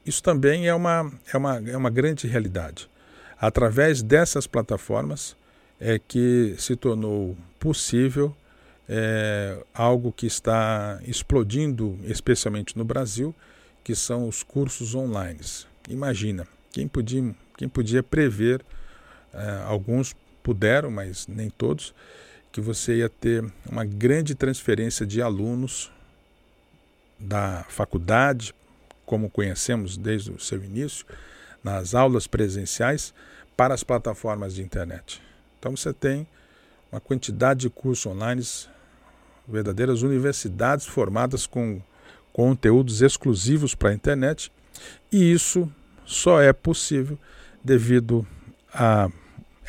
isso 0.06 0.22
também 0.22 0.68
é 0.68 0.76
uma, 0.76 1.12
é 1.34 1.36
uma, 1.36 1.58
é 1.68 1.76
uma 1.76 1.90
grande 1.90 2.28
realidade. 2.28 2.88
Através 3.42 4.04
dessas 4.04 4.46
plataformas 4.46 5.36
é 5.80 5.98
que 5.98 6.54
se 6.60 6.76
tornou 6.76 7.36
possível 7.60 8.36
é, 8.88 9.66
algo 9.74 10.12
que 10.12 10.28
está 10.28 11.00
explodindo, 11.08 11.98
especialmente 12.04 12.78
no 12.78 12.86
Brasil, 12.86 13.34
que 13.90 13.96
são 13.96 14.28
os 14.28 14.44
cursos 14.44 14.94
online. 14.94 15.40
Imagina, 15.90 16.48
quem 16.70 16.88
podia 16.88 17.36
quem 17.58 17.68
podia 17.68 18.04
prever, 18.04 18.62
uh, 19.34 19.66
alguns 19.66 20.16
puderam, 20.44 20.92
mas 20.92 21.26
nem 21.26 21.50
todos, 21.50 21.92
que 22.52 22.62
você 22.62 22.98
ia 22.98 23.10
ter 23.10 23.44
uma 23.68 23.84
grande 23.84 24.36
transferência 24.36 25.08
de 25.08 25.24
alunos 25.24 25.92
da 27.18 27.66
faculdade, 27.68 28.54
como 29.08 29.28
conhecemos 29.28 29.98
desde 29.98 30.32
o 30.34 30.40
seu 30.40 30.64
início, 30.64 31.04
nas 31.64 31.96
aulas 31.96 32.28
presenciais, 32.28 33.12
para 33.58 33.74
as 33.74 33.84
plataformas 33.84 34.54
de 34.54 34.62
internet. 34.62 35.20
Então 35.58 35.76
você 35.76 35.92
tem 35.92 36.28
uma 36.92 37.02
quantidade 37.02 37.62
de 37.62 37.72
cursos 37.72 38.06
online, 38.06 38.44
verdadeiras 39.48 40.04
universidades 40.04 40.86
formadas 40.86 41.48
com 41.48 41.82
conteúdos 42.34 43.02
exclusivos 43.02 43.76
para 43.76 43.90
a 43.90 43.94
internet, 43.94 44.52
e 45.12 45.32
isso 45.32 45.72
só 46.06 46.42
é 46.42 46.54
possível 46.54 47.18
devido 47.64 48.26
a 48.74 49.10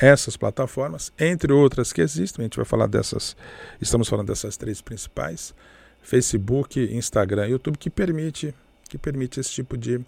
essas 0.01 0.37
plataformas, 0.37 1.13
entre 1.19 1.53
outras 1.53 1.93
que 1.93 2.01
existem, 2.01 2.43
a 2.43 2.47
gente 2.47 2.57
vai 2.57 2.65
falar 2.65 2.87
dessas, 2.87 3.37
estamos 3.81 4.09
falando 4.09 4.29
dessas 4.29 4.57
três 4.57 4.81
principais, 4.81 5.55
Facebook, 6.03 6.81
Instagram 6.81 7.49
e 7.49 7.51
YouTube, 7.51 7.77
que 7.77 7.91
permite, 7.91 8.55
que 8.89 8.97
permite 8.97 9.39
esse 9.41 9.51
tipo 9.51 9.77
de, 9.77 10.01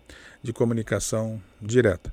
de 0.42 0.52
comunicação 0.52 1.40
direta. 1.60 2.12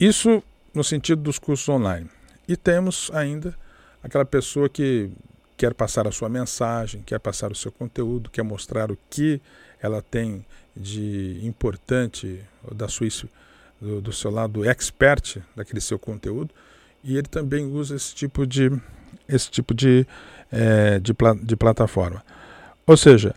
Isso 0.00 0.42
no 0.74 0.82
sentido 0.82 1.22
dos 1.22 1.38
cursos 1.38 1.68
online. 1.68 2.10
E 2.48 2.56
temos 2.56 3.10
ainda 3.14 3.56
aquela 4.02 4.24
pessoa 4.24 4.68
que 4.68 5.10
quer 5.56 5.74
passar 5.74 6.06
a 6.06 6.12
sua 6.12 6.28
mensagem, 6.28 7.02
quer 7.02 7.18
passar 7.18 7.50
o 7.50 7.54
seu 7.54 7.72
conteúdo, 7.72 8.30
quer 8.30 8.42
mostrar 8.42 8.90
o 8.90 8.98
que 9.08 9.40
ela 9.80 10.02
tem 10.02 10.44
de 10.76 11.40
importante 11.42 12.40
da 12.72 12.88
sua 12.88 13.08
do, 13.80 14.00
do 14.00 14.12
seu 14.12 14.30
lado 14.30 14.68
expert 14.68 15.38
daquele 15.54 15.80
seu 15.80 15.98
conteúdo 15.98 16.50
e 17.02 17.16
ele 17.16 17.28
também 17.28 17.64
usa 17.66 17.94
esse 17.94 18.14
tipo 18.14 18.46
de 18.46 18.70
esse 19.28 19.50
tipo 19.50 19.74
de, 19.74 20.06
é, 20.52 20.98
de, 20.98 21.12
de 21.42 21.56
plataforma. 21.56 22.22
Ou 22.86 22.96
seja, 22.96 23.34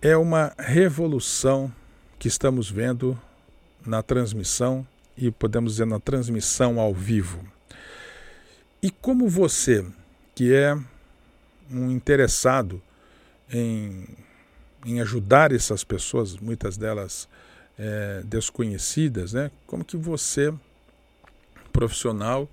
é 0.00 0.16
uma 0.16 0.52
revolução 0.58 1.72
que 2.18 2.28
estamos 2.28 2.70
vendo 2.70 3.18
na 3.84 4.02
transmissão 4.02 4.86
e 5.16 5.30
podemos 5.30 5.72
dizer 5.72 5.86
na 5.86 6.00
transmissão 6.00 6.80
ao 6.80 6.94
vivo. 6.94 7.44
E 8.82 8.90
como 8.90 9.28
você, 9.28 9.84
que 10.34 10.54
é 10.54 10.76
um 11.72 11.90
interessado 11.90 12.80
em, 13.52 14.06
em 14.84 15.00
ajudar 15.00 15.52
essas 15.52 15.84
pessoas, 15.84 16.36
muitas 16.36 16.76
delas 16.76 17.28
é, 17.78 18.22
desconhecidas, 18.24 19.32
né? 19.32 19.50
Como 19.66 19.84
que 19.84 19.96
você, 19.96 20.52
profissional 21.72 22.48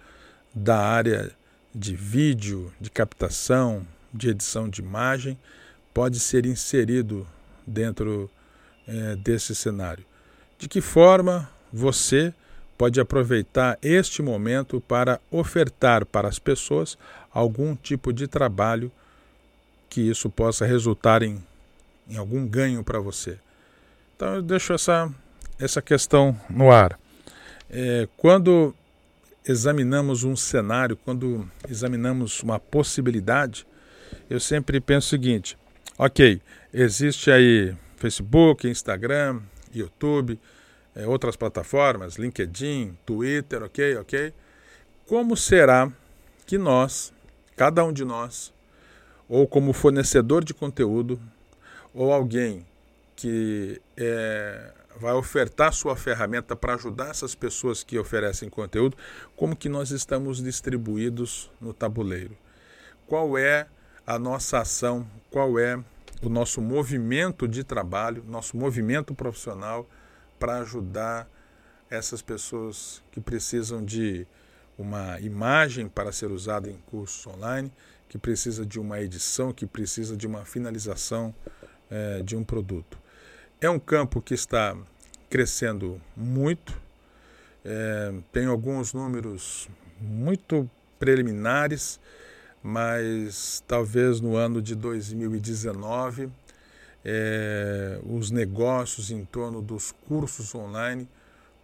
da 0.53 0.79
área 0.79 1.31
de 1.73 1.95
vídeo, 1.95 2.73
de 2.79 2.89
captação, 2.89 3.85
de 4.13 4.29
edição 4.29 4.67
de 4.67 4.81
imagem, 4.81 5.37
pode 5.93 6.19
ser 6.19 6.45
inserido 6.45 7.27
dentro 7.65 8.29
é, 8.87 9.15
desse 9.15 9.53
cenário? 9.53 10.05
De 10.57 10.67
que 10.67 10.81
forma 10.81 11.49
você 11.71 12.33
pode 12.77 12.99
aproveitar 12.99 13.77
este 13.81 14.21
momento 14.21 14.79
para 14.81 15.19
ofertar 15.29 16.05
para 16.05 16.27
as 16.27 16.39
pessoas 16.39 16.97
algum 17.31 17.75
tipo 17.75 18.13
de 18.13 18.27
trabalho 18.27 18.91
que 19.89 20.01
isso 20.01 20.29
possa 20.29 20.65
resultar 20.65 21.23
em, 21.23 21.43
em 22.07 22.17
algum 22.17 22.45
ganho 22.47 22.83
para 22.83 22.99
você? 22.99 23.37
Então 24.15 24.35
eu 24.35 24.41
deixo 24.41 24.73
essa, 24.73 25.11
essa 25.57 25.81
questão 25.81 26.39
no 26.49 26.71
ar. 26.71 26.99
É, 27.69 28.07
quando 28.17 28.75
examinamos 29.47 30.23
um 30.23 30.35
cenário, 30.35 30.97
quando 30.97 31.49
examinamos 31.67 32.41
uma 32.43 32.59
possibilidade, 32.59 33.65
eu 34.29 34.39
sempre 34.39 34.79
penso 34.79 35.07
o 35.07 35.09
seguinte: 35.09 35.57
ok, 35.97 36.41
existe 36.73 37.31
aí 37.31 37.75
Facebook, 37.97 38.67
Instagram, 38.67 39.41
YouTube, 39.73 40.39
é, 40.95 41.07
outras 41.07 41.35
plataformas, 41.35 42.15
LinkedIn, 42.15 42.97
Twitter, 43.05 43.63
ok, 43.63 43.97
ok. 43.97 44.33
Como 45.05 45.35
será 45.35 45.91
que 46.45 46.57
nós, 46.57 47.13
cada 47.55 47.83
um 47.83 47.91
de 47.91 48.05
nós, 48.05 48.53
ou 49.29 49.47
como 49.47 49.71
fornecedor 49.71 50.43
de 50.43 50.53
conteúdo, 50.53 51.21
ou 51.93 52.11
alguém 52.11 52.65
que 53.15 53.79
é, 53.95 54.73
vai 54.99 55.13
ofertar 55.13 55.71
sua 55.71 55.95
ferramenta 55.95 56.55
para 56.55 56.73
ajudar 56.73 57.11
essas 57.11 57.35
pessoas 57.35 57.83
que 57.83 57.99
oferecem 57.99 58.49
conteúdo, 58.49 58.97
como 59.35 59.55
que 59.55 59.69
nós 59.69 59.91
estamos 59.91 60.41
distribuídos 60.41 61.51
no 61.61 61.73
tabuleiro. 61.73 62.35
Qual 63.05 63.37
é 63.37 63.67
a 64.05 64.17
nossa 64.17 64.59
ação, 64.59 65.07
qual 65.29 65.59
é 65.59 65.79
o 66.21 66.29
nosso 66.29 66.61
movimento 66.61 67.47
de 67.47 67.63
trabalho, 67.63 68.23
nosso 68.27 68.57
movimento 68.57 69.13
profissional 69.13 69.87
para 70.39 70.59
ajudar 70.59 71.29
essas 71.89 72.21
pessoas 72.21 73.03
que 73.11 73.19
precisam 73.21 73.83
de 73.83 74.25
uma 74.77 75.19
imagem 75.19 75.87
para 75.87 76.11
ser 76.11 76.31
usada 76.31 76.69
em 76.69 76.77
cursos 76.89 77.25
online, 77.27 77.71
que 78.09 78.17
precisa 78.17 78.65
de 78.65 78.79
uma 78.79 78.99
edição, 78.99 79.53
que 79.53 79.65
precisa 79.65 80.17
de 80.17 80.27
uma 80.27 80.43
finalização 80.43 81.33
é, 81.89 82.21
de 82.23 82.35
um 82.35 82.43
produto. 82.43 82.97
É 83.61 83.69
um 83.69 83.79
campo 83.79 84.21
que 84.21 84.33
está 84.33 84.75
crescendo 85.29 86.01
muito, 86.17 86.75
é, 87.63 88.13
tem 88.31 88.47
alguns 88.47 88.93
números 88.93 89.69
muito 90.01 90.69
preliminares, 90.97 91.99
mas 92.63 93.63
talvez 93.67 94.19
no 94.19 94.35
ano 94.35 94.61
de 94.61 94.75
2019 94.75 96.29
é, 97.05 97.99
os 98.03 98.31
negócios 98.31 99.11
em 99.11 99.23
torno 99.23 99.61
dos 99.61 99.91
cursos 99.91 100.53
online 100.55 101.07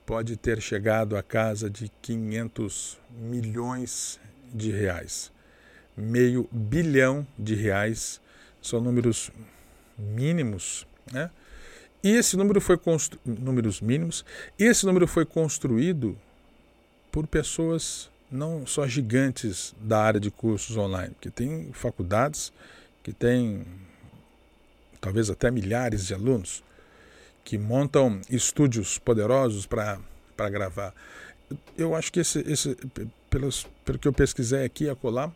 pode 0.05 0.37
ter 0.37 0.61
chegado 0.61 1.17
à 1.17 1.23
casa 1.23 1.69
de 1.69 1.91
500 2.01 2.99
milhões 3.19 4.19
de 4.53 4.71
reais. 4.71 5.31
Meio 5.95 6.47
bilhão 6.51 7.25
de 7.37 7.55
reais 7.55 8.19
são 8.61 8.81
números 8.81 9.31
mínimos, 9.97 10.85
né? 11.11 11.29
E 12.03 12.09
esse 12.09 12.37
número 12.37 12.61
foi 12.61 12.77
constru... 12.77 13.19
números 13.25 13.81
mínimos, 13.81 14.23
e 14.59 14.63
esse 14.65 14.85
número 14.85 15.07
foi 15.07 15.25
construído 15.25 16.17
por 17.11 17.25
pessoas 17.25 18.11
não 18.29 18.65
só 18.67 18.85
gigantes 18.87 19.73
da 19.79 20.01
área 20.01 20.19
de 20.19 20.29
cursos 20.29 20.77
online, 20.77 21.15
que 21.19 21.29
tem 21.29 21.71
faculdades 21.73 22.51
que 23.01 23.13
têm 23.13 23.65
talvez 24.99 25.29
até 25.29 25.49
milhares 25.49 26.07
de 26.07 26.13
alunos 26.13 26.63
que 27.43 27.57
montam 27.57 28.19
estúdios 28.29 28.97
poderosos 28.97 29.65
para 29.65 29.99
gravar. 30.49 30.93
Eu 31.77 31.95
acho 31.95 32.11
que 32.11 32.19
esse, 32.19 32.39
esse 32.51 32.75
pelos, 33.29 33.67
pelo 33.85 33.99
que 33.99 34.07
eu 34.07 34.13
pesquisei 34.13 34.65
aqui 34.65 34.85
e 34.85 34.89
acolá, 34.89 35.31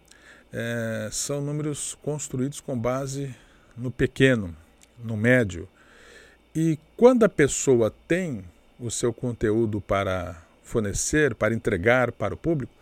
é, 0.52 1.10
são 1.12 1.42
números 1.42 1.98
construídos 2.02 2.60
com 2.60 2.78
base 2.78 3.36
no 3.78 3.92
pequeno, 3.92 4.56
no 4.98 5.16
médio. 5.16 5.68
E 6.56 6.78
quando 6.98 7.24
a 7.24 7.30
pessoa 7.30 7.94
tem 8.08 8.44
o 8.80 8.90
seu 8.90 9.14
conteúdo 9.14 9.80
para 9.80 10.42
fornecer, 10.64 11.36
para 11.36 11.54
entregar 11.54 12.12
para 12.12 12.34
o 12.34 12.38
público, 12.38 12.74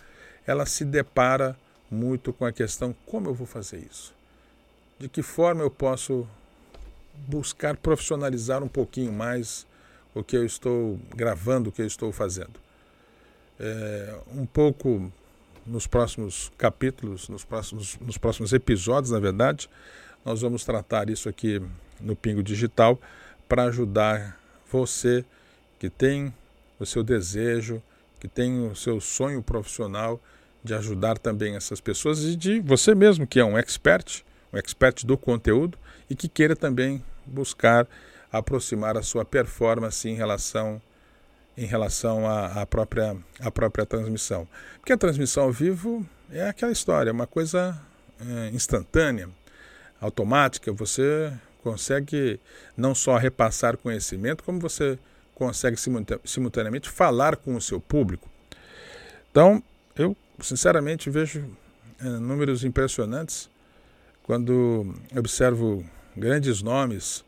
ela 0.45 0.65
se 0.65 0.85
depara 0.85 1.57
muito 1.89 2.31
com 2.31 2.45
a 2.45 2.51
questão: 2.51 2.95
como 3.05 3.29
eu 3.29 3.33
vou 3.33 3.47
fazer 3.47 3.85
isso? 3.89 4.13
De 4.97 5.07
que 5.07 5.21
forma 5.21 5.61
eu 5.61 5.69
posso 5.69 6.27
buscar 7.27 7.75
profissionalizar 7.75 8.63
um 8.63 8.67
pouquinho 8.67 9.11
mais 9.11 9.65
o 10.13 10.23
que 10.23 10.35
eu 10.35 10.45
estou 10.45 10.99
gravando, 11.15 11.69
o 11.69 11.71
que 11.71 11.81
eu 11.81 11.87
estou 11.87 12.11
fazendo. 12.11 12.59
É, 13.59 14.19
um 14.33 14.45
pouco 14.45 15.11
nos 15.67 15.85
próximos 15.85 16.51
capítulos, 16.57 17.27
nos 17.27 17.43
próximos, 17.43 17.97
nos 17.99 18.17
próximos 18.17 18.53
episódios, 18.53 19.11
na 19.11 19.19
verdade, 19.19 19.69
nós 20.23 20.41
vamos 20.41 20.63
tratar 20.63 21.09
isso 21.09 21.27
aqui 21.27 21.61
no 21.99 22.15
Pingo 22.15 22.41
Digital 22.41 22.99
para 23.47 23.65
ajudar 23.65 24.39
você 24.71 25.25
que 25.77 25.89
tem 25.89 26.33
o 26.79 26.85
seu 26.85 27.03
desejo, 27.03 27.81
que 28.19 28.27
tem 28.27 28.67
o 28.67 28.75
seu 28.75 28.99
sonho 28.99 29.43
profissional 29.43 30.19
de 30.63 30.73
ajudar 30.73 31.17
também 31.17 31.55
essas 31.55 31.79
pessoas 31.79 32.23
e 32.23 32.35
de 32.35 32.59
você 32.59 32.95
mesmo 32.95 33.27
que 33.27 33.39
é 33.39 33.45
um 33.45 33.57
expert, 33.57 34.23
um 34.51 34.57
expert 34.57 35.05
do 35.05 35.17
conteúdo 35.17 35.77
e 36.09 36.15
que 36.15 36.27
queira 36.27 36.55
também 36.55 37.03
buscar 37.25 37.87
aproximar 38.31 38.97
a 38.97 39.03
sua 39.03 39.23
performance 39.23 40.07
em 40.07 40.15
relação 40.15 40.81
em 41.57 41.65
relação 41.65 42.27
à, 42.27 42.61
à 42.61 42.65
própria 42.65 43.17
à 43.39 43.49
própria 43.49 43.85
transmissão. 43.85 44.47
Porque 44.79 44.93
a 44.93 44.97
transmissão 44.97 45.43
ao 45.43 45.51
vivo 45.51 46.05
é 46.31 46.47
aquela 46.47 46.71
história, 46.71 47.09
é 47.09 47.13
uma 47.13 47.27
coisa 47.27 47.79
é, 48.19 48.49
instantânea, 48.49 49.29
automática, 49.99 50.71
você 50.71 51.33
consegue 51.63 52.39
não 52.75 52.93
só 52.93 53.17
repassar 53.17 53.77
conhecimento, 53.77 54.43
como 54.43 54.59
você 54.59 54.97
consegue 55.33 55.77
simultaneamente 56.23 56.89
falar 56.89 57.35
com 57.35 57.55
o 57.55 57.61
seu 57.61 57.79
público. 57.79 58.29
Então, 59.29 59.61
eu 59.95 60.15
sinceramente 60.39 61.09
vejo 61.09 61.45
é, 61.99 62.03
números 62.05 62.63
impressionantes 62.63 63.49
quando 64.23 64.93
observo 65.15 65.85
grandes 66.15 66.61
nomes 66.61 67.23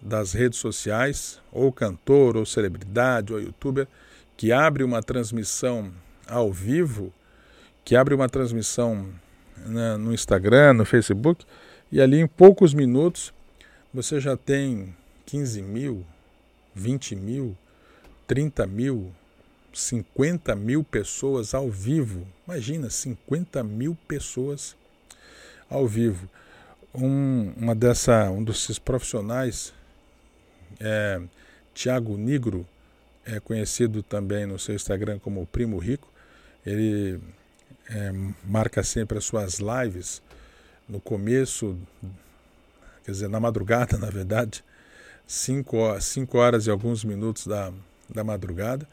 das 0.00 0.32
redes 0.32 0.58
sociais, 0.58 1.40
ou 1.52 1.72
cantor, 1.72 2.36
ou 2.36 2.46
celebridade, 2.46 3.32
ou 3.32 3.40
youtuber, 3.40 3.86
que 4.36 4.52
abre 4.52 4.82
uma 4.82 5.02
transmissão 5.02 5.92
ao 6.26 6.52
vivo, 6.52 7.12
que 7.84 7.94
abre 7.94 8.14
uma 8.14 8.28
transmissão 8.28 9.06
né, 9.66 9.96
no 9.96 10.12
Instagram, 10.12 10.74
no 10.74 10.84
Facebook, 10.84 11.44
e 11.92 12.00
ali 12.00 12.18
em 12.18 12.26
poucos 12.26 12.72
minutos 12.72 13.32
você 13.92 14.20
já 14.20 14.36
tem 14.36 14.94
15 15.26 15.60
mil, 15.62 16.06
20 16.74 17.16
mil, 17.16 17.56
30 18.26 18.66
mil, 18.66 19.12
50 19.72 20.54
mil 20.54 20.84
pessoas 20.84 21.52
ao 21.52 21.68
vivo. 21.68 22.26
Imagina, 22.46 22.88
50 22.88 23.62
mil 23.64 23.96
pessoas 24.06 24.76
ao 25.68 25.86
vivo. 25.86 26.28
Um, 26.94 27.52
uma 27.56 27.74
dessa, 27.74 28.30
um 28.30 28.42
desses 28.42 28.78
profissionais, 28.78 29.72
é, 30.78 31.20
Tiago 31.74 32.16
Nigro, 32.16 32.66
é 33.24 33.40
conhecido 33.40 34.02
também 34.02 34.46
no 34.46 34.58
seu 34.58 34.74
Instagram 34.74 35.18
como 35.18 35.46
Primo 35.46 35.78
Rico, 35.78 36.08
ele 36.64 37.20
é, 37.88 38.12
marca 38.44 38.82
sempre 38.82 39.18
as 39.18 39.24
suas 39.24 39.58
lives 39.58 40.22
no 40.88 41.00
começo, 41.00 41.78
quer 43.04 43.12
dizer, 43.12 43.28
na 43.28 43.40
madrugada, 43.40 43.96
na 43.98 44.10
verdade, 44.10 44.64
5 45.26 45.76
horas, 45.76 46.16
horas 46.32 46.66
e 46.66 46.70
alguns 46.70 47.04
minutos 47.04 47.46
da, 47.46 47.72
da 48.08 48.24
madrugada, 48.24 48.86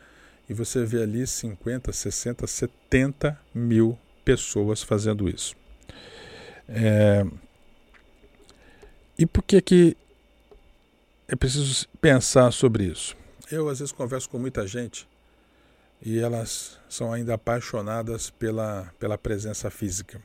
e 0.50 0.54
você 0.54 0.86
vê 0.86 1.02
ali 1.02 1.26
50, 1.26 1.92
60, 1.92 2.48
70 2.48 3.40
mil 3.54 3.98
pessoas 4.24 4.82
fazendo 4.82 5.28
isso. 5.28 5.56
É, 6.70 7.26
e 9.18 9.26
por 9.26 9.44
que, 9.44 9.62
que 9.62 9.98
é 11.28 11.36
preciso 11.36 11.88
pensar 12.00 12.52
sobre 12.52 12.86
isso? 12.86 13.16
Eu, 13.52 13.70
às 13.70 13.80
vezes, 13.80 13.92
converso 13.92 14.30
com 14.30 14.40
muita 14.40 14.66
gente 14.66 15.08
e 16.02 16.20
elas 16.20 16.80
são 16.88 17.12
ainda 17.12 17.34
apaixonadas 17.34 18.30
pela, 18.30 18.92
pela 19.00 19.18
presença 19.18 19.70
física. 19.70 20.22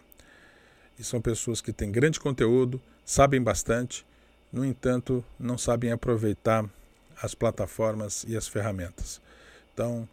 E 0.98 1.04
são 1.04 1.20
pessoas 1.20 1.60
que 1.60 1.72
têm 1.72 1.90
grande 1.90 2.20
conteúdo, 2.20 2.80
sabem 3.04 3.42
bastante, 3.42 4.06
no 4.52 4.64
entanto, 4.64 5.24
não 5.38 5.56
sabem 5.56 5.90
aproveitar 5.90 6.64
as 7.20 7.34
plataformas 7.34 8.24
e 8.28 8.36
as 8.36 8.46
ferramentas. 8.46 9.20
Então, 9.72 10.08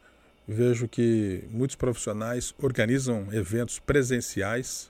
vejo 0.47 0.87
que 0.87 1.43
muitos 1.51 1.75
profissionais 1.75 2.53
organizam 2.57 3.27
eventos 3.31 3.79
presenciais 3.79 4.89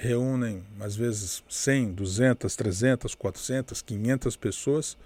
reúnem 0.00 0.64
às 0.80 0.96
vezes 0.96 1.44
100, 1.46 1.92
200, 1.92 2.56
300, 2.56 3.14
400, 3.14 3.82
500 3.82 4.36
pessoas. 4.36 4.96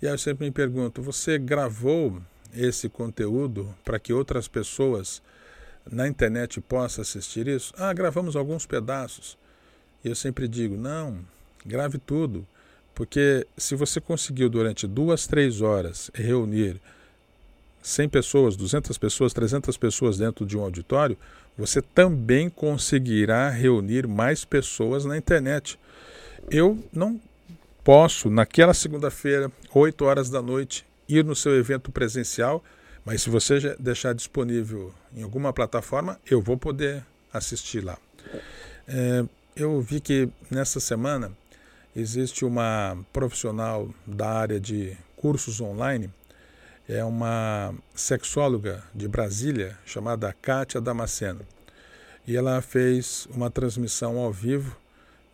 E 0.00 0.06
aí 0.06 0.12
eu 0.12 0.18
sempre 0.18 0.44
me 0.44 0.52
pergunto: 0.52 1.00
você 1.00 1.38
gravou 1.38 2.20
esse 2.54 2.88
conteúdo 2.88 3.74
para 3.82 3.98
que 3.98 4.12
outras 4.12 4.46
pessoas 4.46 5.22
na 5.90 6.06
internet 6.06 6.60
possam 6.60 7.00
assistir 7.00 7.48
isso? 7.48 7.72
Ah, 7.78 7.92
gravamos 7.94 8.36
alguns 8.36 8.66
pedaços. 8.66 9.38
E 10.04 10.08
eu 10.08 10.14
sempre 10.14 10.46
digo: 10.46 10.76
não, 10.76 11.18
grave 11.64 11.96
tudo. 11.96 12.46
Porque 12.94 13.46
se 13.56 13.74
você 13.74 14.00
conseguiu 14.00 14.48
durante 14.50 14.86
duas, 14.86 15.26
três 15.26 15.62
horas 15.62 16.10
reunir 16.14 16.80
100 17.82 18.08
pessoas, 18.08 18.56
200 18.56 18.98
pessoas, 18.98 19.32
300 19.32 19.76
pessoas 19.76 20.18
dentro 20.18 20.44
de 20.44 20.58
um 20.58 20.62
auditório, 20.62 21.16
você 21.56 21.80
também 21.80 22.50
conseguirá 22.50 23.48
reunir 23.48 24.06
mais 24.06 24.44
pessoas 24.44 25.04
na 25.04 25.16
internet. 25.16 25.78
Eu 26.50 26.78
não 26.92 27.20
posso, 27.82 28.28
naquela 28.28 28.74
segunda-feira, 28.74 29.50
8 29.72 30.04
horas 30.04 30.28
da 30.28 30.42
noite, 30.42 30.84
ir 31.08 31.24
no 31.24 31.34
seu 31.34 31.56
evento 31.56 31.90
presencial, 31.90 32.62
mas 33.04 33.22
se 33.22 33.30
você 33.30 33.76
deixar 33.78 34.14
disponível 34.14 34.92
em 35.14 35.22
alguma 35.22 35.52
plataforma, 35.52 36.18
eu 36.28 36.40
vou 36.42 36.56
poder 36.56 37.04
assistir 37.32 37.80
lá. 37.80 37.96
É, 38.88 39.24
eu 39.54 39.80
vi 39.80 40.00
que 40.00 40.28
nessa 40.50 40.80
semana 40.80 41.32
existe 41.94 42.44
uma 42.44 42.98
profissional 43.12 43.88
da 44.06 44.28
área 44.28 44.60
de 44.60 44.96
cursos 45.16 45.60
online 45.60 46.10
é 46.88 47.04
uma 47.04 47.74
sexóloga 47.94 48.82
de 48.94 49.08
Brasília 49.08 49.76
chamada 49.84 50.32
Kátia 50.32 50.80
Damasceno. 50.80 51.40
E 52.26 52.36
ela 52.36 52.60
fez 52.60 53.28
uma 53.30 53.50
transmissão 53.50 54.18
ao 54.18 54.32
vivo 54.32 54.76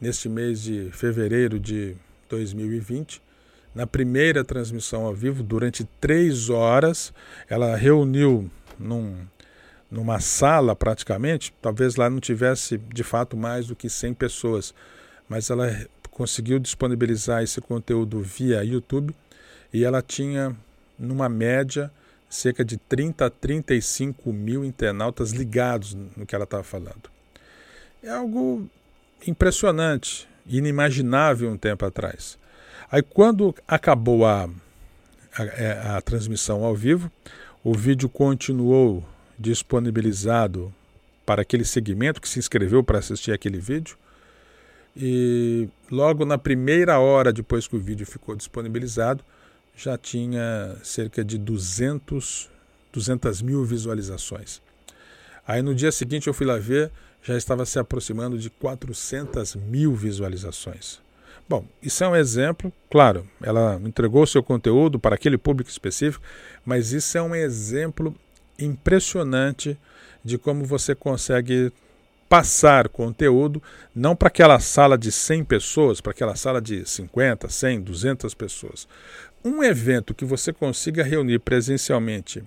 neste 0.00 0.28
mês 0.28 0.62
de 0.62 0.90
fevereiro 0.92 1.60
de 1.60 1.96
2020. 2.28 3.22
Na 3.74 3.86
primeira 3.86 4.44
transmissão 4.44 5.06
ao 5.06 5.14
vivo, 5.14 5.42
durante 5.42 5.84
três 6.00 6.50
horas, 6.50 7.12
ela 7.48 7.76
reuniu 7.76 8.50
num, 8.78 9.26
numa 9.90 10.20
sala 10.20 10.74
praticamente, 10.74 11.54
talvez 11.62 11.96
lá 11.96 12.10
não 12.10 12.20
tivesse 12.20 12.78
de 12.78 13.02
fato 13.02 13.36
mais 13.36 13.66
do 13.66 13.76
que 13.76 13.88
100 13.88 14.14
pessoas, 14.14 14.74
mas 15.28 15.50
ela 15.50 15.86
conseguiu 16.10 16.58
disponibilizar 16.58 17.42
esse 17.42 17.60
conteúdo 17.60 18.20
via 18.20 18.64
YouTube 18.64 19.14
e 19.72 19.84
ela 19.84 20.02
tinha, 20.02 20.54
numa 21.02 21.28
média, 21.28 21.90
cerca 22.30 22.64
de 22.64 22.76
30 22.76 23.26
a 23.26 23.30
35 23.30 24.32
mil 24.32 24.64
internautas 24.64 25.32
ligados 25.32 25.94
no 26.16 26.24
que 26.24 26.34
ela 26.34 26.44
estava 26.44 26.62
falando. 26.62 27.10
É 28.02 28.08
algo 28.08 28.68
impressionante, 29.26 30.28
inimaginável 30.46 31.50
um 31.50 31.58
tempo 31.58 31.84
atrás. 31.84 32.38
Aí, 32.90 33.02
quando 33.02 33.54
acabou 33.66 34.24
a, 34.24 34.48
a, 35.36 35.44
é, 35.44 35.96
a 35.96 36.00
transmissão 36.00 36.64
ao 36.64 36.74
vivo, 36.74 37.10
o 37.64 37.74
vídeo 37.74 38.08
continuou 38.08 39.04
disponibilizado 39.38 40.72
para 41.26 41.42
aquele 41.42 41.64
segmento 41.64 42.20
que 42.20 42.28
se 42.28 42.38
inscreveu 42.38 42.82
para 42.82 42.98
assistir 42.98 43.32
aquele 43.32 43.58
vídeo. 43.58 43.96
E 44.96 45.68
logo 45.90 46.24
na 46.24 46.36
primeira 46.36 46.98
hora 46.98 47.32
depois 47.32 47.66
que 47.66 47.76
o 47.76 47.80
vídeo 47.80 48.06
ficou 48.06 48.36
disponibilizado, 48.36 49.24
já 49.76 49.96
tinha 49.96 50.76
cerca 50.82 51.24
de 51.24 51.38
200, 51.38 52.50
200 52.92 53.42
mil 53.42 53.64
visualizações. 53.64 54.60
Aí 55.46 55.62
no 55.62 55.74
dia 55.74 55.90
seguinte 55.90 56.26
eu 56.26 56.34
fui 56.34 56.46
lá 56.46 56.56
ver, 56.56 56.90
já 57.22 57.36
estava 57.36 57.64
se 57.64 57.78
aproximando 57.78 58.38
de 58.38 58.50
400 58.50 59.56
mil 59.56 59.94
visualizações. 59.94 61.00
Bom, 61.48 61.66
isso 61.82 62.02
é 62.04 62.08
um 62.08 62.16
exemplo, 62.16 62.72
claro, 62.88 63.28
ela 63.42 63.80
entregou 63.84 64.26
seu 64.26 64.42
conteúdo 64.42 64.98
para 64.98 65.16
aquele 65.16 65.36
público 65.36 65.68
específico, 65.68 66.24
mas 66.64 66.92
isso 66.92 67.18
é 67.18 67.22
um 67.22 67.34
exemplo 67.34 68.14
impressionante 68.58 69.76
de 70.24 70.38
como 70.38 70.64
você 70.64 70.94
consegue 70.94 71.72
passar 72.28 72.88
conteúdo 72.88 73.62
não 73.94 74.16
para 74.16 74.28
aquela 74.28 74.58
sala 74.58 74.96
de 74.96 75.12
100 75.12 75.44
pessoas, 75.44 76.00
para 76.00 76.12
aquela 76.12 76.34
sala 76.34 76.62
de 76.62 76.88
50, 76.88 77.46
100, 77.48 77.82
200 77.82 78.32
pessoas. 78.32 78.88
Um 79.44 79.62
evento 79.62 80.14
que 80.14 80.24
você 80.24 80.52
consiga 80.52 81.02
reunir 81.02 81.40
presencialmente 81.40 82.44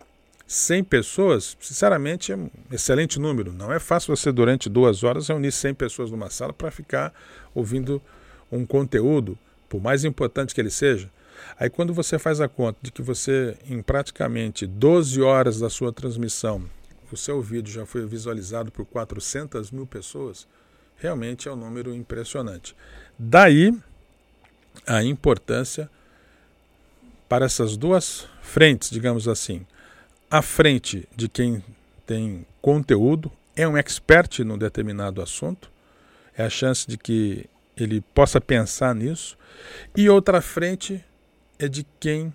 100 0.47 0.83
pessoas, 0.85 1.57
sinceramente, 1.59 2.31
é 2.31 2.37
um 2.37 2.49
excelente 2.71 3.19
número. 3.19 3.51
Não 3.51 3.73
é 3.73 3.79
fácil 3.79 4.15
você, 4.15 4.31
durante 4.31 4.69
duas 4.69 5.03
horas, 5.03 5.27
reunir 5.27 5.51
100 5.51 5.73
pessoas 5.73 6.09
numa 6.09 6.29
sala 6.29 6.53
para 6.53 6.71
ficar 6.71 7.13
ouvindo 7.53 8.01
um 8.49 8.65
conteúdo, 8.65 9.37
por 9.67 9.81
mais 9.81 10.05
importante 10.05 10.55
que 10.55 10.61
ele 10.61 10.69
seja. 10.69 11.09
Aí, 11.59 11.69
quando 11.69 11.93
você 11.93 12.17
faz 12.17 12.39
a 12.39 12.47
conta 12.47 12.79
de 12.81 12.91
que 12.91 13.01
você, 13.01 13.57
em 13.67 13.81
praticamente 13.81 14.65
12 14.65 15.21
horas 15.21 15.59
da 15.59 15.69
sua 15.69 15.91
transmissão, 15.91 16.63
o 17.11 17.17
seu 17.17 17.41
vídeo 17.41 17.73
já 17.73 17.85
foi 17.85 18.05
visualizado 18.05 18.71
por 18.71 18.85
400 18.85 19.69
mil 19.69 19.85
pessoas, 19.85 20.47
realmente 20.95 21.49
é 21.49 21.51
um 21.51 21.57
número 21.57 21.93
impressionante. 21.93 22.73
Daí 23.19 23.77
a 24.87 25.03
importância 25.03 25.89
para 27.27 27.45
essas 27.45 27.77
duas 27.77 28.27
frentes, 28.41 28.89
digamos 28.89 29.27
assim. 29.27 29.65
A 30.29 30.41
frente 30.41 31.07
de 31.15 31.27
quem 31.27 31.63
tem 32.05 32.45
conteúdo, 32.61 33.31
é 33.55 33.67
um 33.67 33.77
expert 33.77 34.39
num 34.43 34.57
determinado 34.57 35.21
assunto, 35.21 35.71
é 36.37 36.43
a 36.43 36.49
chance 36.49 36.87
de 36.87 36.97
que 36.97 37.49
ele 37.77 38.01
possa 38.13 38.41
pensar 38.41 38.93
nisso, 38.93 39.37
e 39.95 40.09
outra 40.09 40.41
frente 40.41 41.03
é 41.57 41.67
de 41.67 41.85
quem 41.99 42.33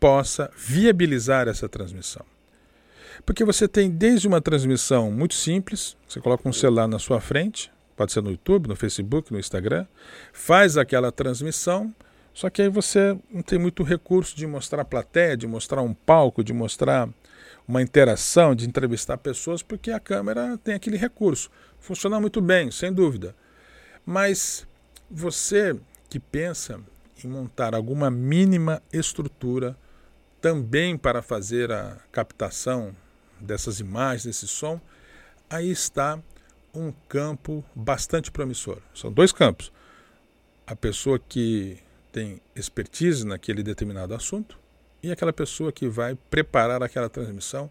possa 0.00 0.50
viabilizar 0.56 1.48
essa 1.48 1.68
transmissão. 1.68 2.24
Porque 3.24 3.44
você 3.44 3.66
tem 3.66 3.90
desde 3.90 4.26
uma 4.28 4.40
transmissão 4.40 5.10
muito 5.10 5.34
simples, 5.34 5.96
você 6.08 6.20
coloca 6.20 6.48
um 6.48 6.52
celular 6.52 6.86
na 6.86 6.98
sua 6.98 7.20
frente, 7.20 7.70
pode 7.96 8.12
ser 8.12 8.22
no 8.22 8.30
YouTube, 8.30 8.68
no 8.68 8.76
Facebook, 8.76 9.32
no 9.32 9.38
Instagram, 9.38 9.86
faz 10.32 10.76
aquela 10.76 11.10
transmissão, 11.10 11.94
só 12.32 12.48
que 12.48 12.62
aí 12.62 12.68
você 12.68 13.18
não 13.30 13.42
tem 13.42 13.58
muito 13.58 13.82
recurso 13.82 14.36
de 14.36 14.46
mostrar 14.46 14.82
a 14.82 14.84
plateia, 14.84 15.36
de 15.36 15.46
mostrar 15.46 15.82
um 15.82 15.92
palco, 15.92 16.44
de 16.44 16.52
mostrar 16.52 17.08
uma 17.66 17.82
interação, 17.82 18.54
de 18.54 18.66
entrevistar 18.66 19.18
pessoas, 19.18 19.62
porque 19.62 19.90
a 19.90 20.00
câmera 20.00 20.56
tem 20.58 20.74
aquele 20.74 20.96
recurso. 20.96 21.50
Funciona 21.78 22.18
muito 22.20 22.40
bem, 22.40 22.70
sem 22.70 22.92
dúvida. 22.92 23.34
Mas 24.06 24.66
você 25.10 25.78
que 26.08 26.18
pensa 26.18 26.80
em 27.22 27.28
montar 27.28 27.74
alguma 27.74 28.10
mínima 28.10 28.82
estrutura 28.92 29.76
também 30.40 30.96
para 30.96 31.20
fazer 31.20 31.70
a 31.72 31.98
captação 32.10 32.94
dessas 33.40 33.80
imagens, 33.80 34.24
desse 34.24 34.46
som, 34.46 34.80
aí 35.50 35.70
está 35.70 36.18
um 36.72 36.92
campo 37.08 37.64
bastante 37.74 38.30
promissor. 38.30 38.78
São 38.94 39.12
dois 39.12 39.32
campos. 39.32 39.72
A 40.66 40.76
pessoa 40.76 41.18
que 41.18 41.78
tem 42.12 42.40
expertise 42.54 43.26
naquele 43.26 43.62
determinado 43.62 44.14
assunto 44.14 44.58
e 45.02 45.12
aquela 45.12 45.32
pessoa 45.32 45.72
que 45.72 45.88
vai 45.88 46.16
preparar 46.30 46.82
aquela 46.82 47.08
transmissão, 47.08 47.70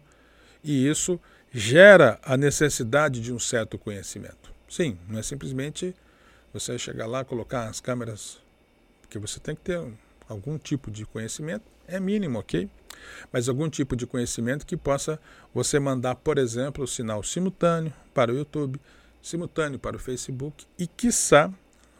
e 0.64 0.88
isso 0.88 1.20
gera 1.52 2.18
a 2.22 2.36
necessidade 2.36 3.20
de 3.20 3.32
um 3.32 3.38
certo 3.38 3.78
conhecimento. 3.78 4.52
Sim, 4.68 4.98
não 5.08 5.18
é 5.18 5.22
simplesmente 5.22 5.94
você 6.52 6.78
chegar 6.78 7.06
lá, 7.06 7.24
colocar 7.24 7.68
as 7.68 7.80
câmeras, 7.80 8.38
porque 9.02 9.18
você 9.18 9.38
tem 9.40 9.54
que 9.54 9.62
ter 9.62 9.82
algum 10.28 10.58
tipo 10.58 10.90
de 10.90 11.04
conhecimento, 11.06 11.64
é 11.86 11.98
mínimo, 11.98 12.38
ok? 12.38 12.68
Mas 13.32 13.48
algum 13.48 13.68
tipo 13.68 13.96
de 13.96 14.06
conhecimento 14.06 14.66
que 14.66 14.76
possa 14.76 15.18
você 15.54 15.78
mandar, 15.78 16.14
por 16.16 16.38
exemplo, 16.38 16.84
o 16.84 16.88
sinal 16.88 17.22
simultâneo 17.22 17.92
para 18.12 18.32
o 18.32 18.36
YouTube, 18.36 18.80
simultâneo 19.22 19.78
para 19.78 19.96
o 19.96 19.98
Facebook 19.98 20.66
e, 20.78 20.86
quiçá, 20.86 21.52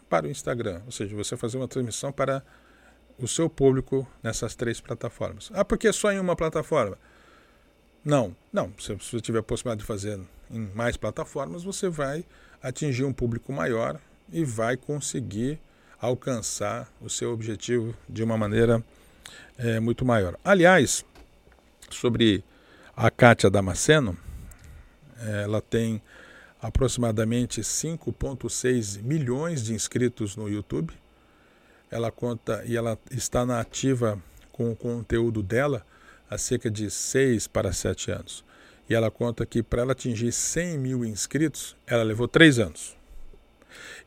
para 0.09 0.27
o 0.27 0.31
Instagram. 0.31 0.83
Ou 0.87 0.93
seja, 0.93 1.15
você 1.15 1.37
fazer 1.37 1.57
uma 1.57 1.69
transmissão 1.69 2.11
para 2.13 2.43
o 3.19 3.27
seu 3.27 3.49
público 3.49 4.07
nessas 4.23 4.55
três 4.55 4.81
plataformas. 4.81 5.51
Ah, 5.53 5.65
porque 5.65 5.93
só 5.93 6.13
em 6.13 6.19
uma 6.19 6.37
plataforma? 6.37 6.97
Não, 8.05 8.35
não. 8.53 8.73
Se 8.79 8.95
você 8.95 9.21
tiver 9.21 9.41
a 9.41 9.43
possibilidade 9.43 9.81
de 9.81 9.87
fazer 9.87 10.21
em 10.51 10.71
mais 10.75 10.97
plataformas, 10.97 11.65
você 11.65 11.89
vai 11.89 12.25
atingir 12.63 13.05
um 13.05 13.13
público 13.13 13.53
maior 13.53 14.01
e 14.33 14.45
vai 14.45 14.77
conseguir 14.77 15.59
alcançar 16.01 16.89
o 17.01 17.11
seu 17.11 17.33
objetivo 17.33 17.95
de 18.09 18.23
uma 18.23 18.39
maneira 18.39 18.83
é, 19.57 19.81
muito 19.81 20.05
maior. 20.05 20.39
Aliás, 20.45 21.05
sobre 21.91 22.45
a 22.97 23.11
Kátia 23.11 23.51
Damasceno, 23.51 24.17
ela 25.43 25.61
tem 25.61 26.01
aproximadamente 26.61 27.61
5,6 27.61 29.03
milhões 29.03 29.65
de 29.65 29.75
inscritos 29.75 30.37
no 30.37 30.49
YouTube. 30.49 30.93
Ela 31.91 32.11
conta 32.11 32.63
e 32.67 32.77
ela 32.77 32.99
está 33.11 33.47
na 33.47 33.61
ativa 33.61 34.21
com 34.53 34.71
o 34.73 34.77
conteúdo 34.77 35.43
dela 35.43 35.87
há 36.29 36.37
cerca 36.37 36.71
de 36.71 36.91
6 36.91 37.47
para 37.47 37.73
7 37.73 38.11
anos. 38.11 38.45
E 38.89 38.95
ela 38.95 39.11
conta 39.11 39.45
que 39.47 39.63
para 39.63 39.83
ela 39.83 39.93
atingir 39.93 40.33
100 40.33 40.79
mil 40.79 41.05
inscritos, 41.05 41.77
ela 41.87 42.03
levou 42.03 42.27
3 42.27 42.59
anos. 42.59 42.97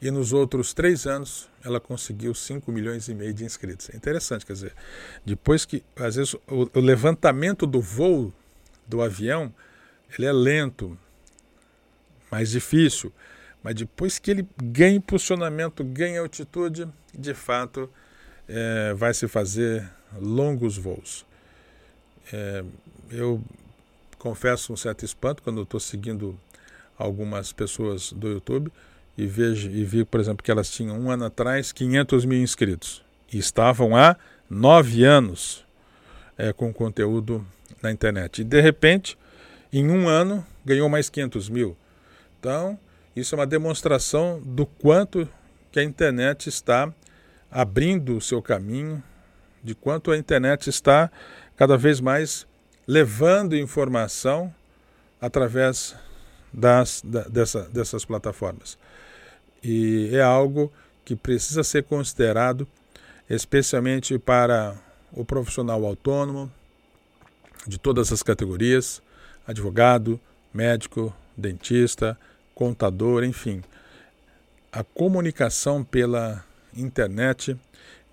E 0.02 0.10
nos 0.10 0.34
outros 0.34 0.74
3 0.74 1.06
anos, 1.06 1.48
ela 1.64 1.80
conseguiu 1.80 2.34
5 2.34 2.72
milhões 2.72 3.08
e 3.08 3.14
meio 3.14 3.34
de 3.34 3.46
inscritos. 3.46 3.90
É 3.92 3.96
interessante, 3.96 4.46
quer 4.46 4.54
dizer, 4.54 4.74
depois 5.24 5.66
que, 5.66 5.84
às 5.96 6.16
vezes, 6.16 6.34
o, 6.34 6.70
o 6.74 6.80
levantamento 6.80 7.68
do 7.68 7.80
voo 7.80 8.34
do 8.88 9.02
avião, 9.02 9.54
ele 10.18 10.26
é 10.26 10.34
lento, 10.34 10.98
mais 12.32 12.52
difícil, 12.52 13.12
mas 13.62 13.76
depois 13.76 14.18
que 14.18 14.32
ele 14.32 14.48
ganha 14.62 14.96
impulsionamento, 14.96 15.84
ganha 15.84 16.22
altitude, 16.22 16.88
de 17.14 17.34
fato 17.34 17.90
é, 18.48 18.94
vai 18.94 19.14
se 19.14 19.28
fazer 19.28 19.88
longos 20.20 20.78
voos. 20.78 21.26
É, 22.32 22.64
eu 23.12 23.42
confesso 24.18 24.72
um 24.72 24.78
certo 24.78 25.04
espanto 25.04 25.44
quando 25.44 25.62
estou 25.62 25.80
seguindo 25.80 26.38
algumas 26.98 27.52
pessoas 27.52 28.14
do 28.14 28.30
YouTube 28.30 28.72
e 29.18 29.26
vejo 29.26 29.70
e 29.70 29.84
vi, 29.84 30.06
por 30.06 30.20
exemplo, 30.20 30.44
que 30.44 30.52
elas 30.52 30.70
tinham 30.70 30.98
um 31.00 31.10
ano 31.10 31.26
atrás 31.26 31.72
500 31.72 32.26
mil 32.26 32.42
inscritos 32.42 33.04
e 33.32 33.38
estavam 33.38 33.96
há 33.96 34.16
nove 34.50 35.04
anos 35.04 35.66
é, 36.38 36.54
com 36.54 36.74
conteúdo 36.74 37.46
na 37.82 37.92
internet. 37.92 38.42
E 38.42 38.44
de 38.44 38.62
repente, 38.62 39.18
em 39.72 39.90
um 39.90 40.08
ano, 40.08 40.46
ganhou 40.66 40.88
mais 40.90 41.10
500 41.10 41.50
mil. 41.50 41.78
Então, 42.42 42.80
isso 43.16 43.36
é 43.36 43.38
uma 43.38 43.46
demonstração 43.46 44.42
do 44.44 44.66
quanto 44.66 45.30
que 45.72 45.80
a 45.80 45.84
internet 45.84 46.50
está 46.50 46.92
abrindo 47.52 48.18
o 48.18 48.22
seu 48.22 48.42
caminho, 48.42 49.04
de 49.64 49.76
quanto 49.76 50.10
a 50.10 50.18
internet 50.18 50.68
está 50.68 51.12
cada 51.56 51.78
vez 51.78 52.02
mais 52.02 52.48
levando 52.88 53.56
informação 53.56 54.52
através 55.22 55.96
das, 56.52 57.04
da, 57.06 57.22
dessa, 57.26 57.70
dessas 57.70 58.06
plataformas. 58.06 58.76
E 59.64 60.10
é 60.12 60.24
algo 60.24 60.74
que 61.06 61.16
precisa 61.16 61.64
ser 61.64 61.84
considerado, 61.84 62.68
especialmente 63.30 64.18
para 64.18 64.76
o 65.12 65.24
profissional 65.24 65.86
autônomo, 65.86 66.52
de 67.68 67.78
todas 67.78 68.12
as 68.12 68.24
categorias, 68.24 69.00
advogado, 69.46 70.20
médico, 70.52 71.16
dentista, 71.38 72.18
contador, 72.62 73.24
enfim. 73.24 73.64
A 74.72 74.84
comunicação 74.84 75.84
pela 75.84 76.46
internet 76.78 77.58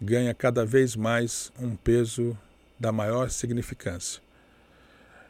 ganha 0.00 0.32
cada 0.32 0.64
vez 0.64 0.96
mais 0.96 1.52
um 1.60 1.76
peso 1.76 2.34
da 2.80 2.90
maior 2.90 3.28
significância. 3.28 4.22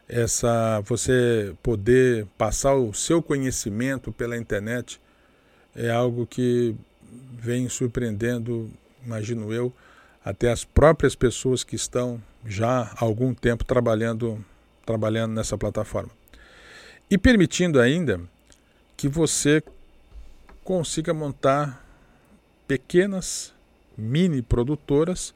Essa 0.09 0.81
você 0.83 1.52
poder 1.64 2.28
passar 2.38 2.76
o 2.76 2.94
seu 2.94 3.20
conhecimento 3.20 4.12
pela 4.12 4.37
internet 4.37 5.00
é 5.74 5.90
algo 5.90 6.24
que 6.24 6.76
vem 7.33 7.68
surpreendendo, 7.68 8.70
imagino 9.04 9.52
eu, 9.52 9.72
até 10.24 10.48
as 10.52 10.64
próprias 10.64 11.16
pessoas 11.16 11.64
que 11.64 11.74
estão 11.74 12.22
já 12.46 12.83
há 12.83 13.04
algum 13.04 13.35
tempo 13.35 13.64
trabalhando 13.64 14.44
trabalhando 14.87 15.35
nessa 15.35 15.59
plataforma. 15.59 16.11
E 17.11 17.18
permitindo 17.18 17.81
ainda 17.81 18.20
que 18.98 19.06
você 19.06 19.62
consiga 20.64 21.14
montar 21.14 21.87
pequenas 22.66 23.54
mini 23.96 24.42
produtoras 24.42 25.32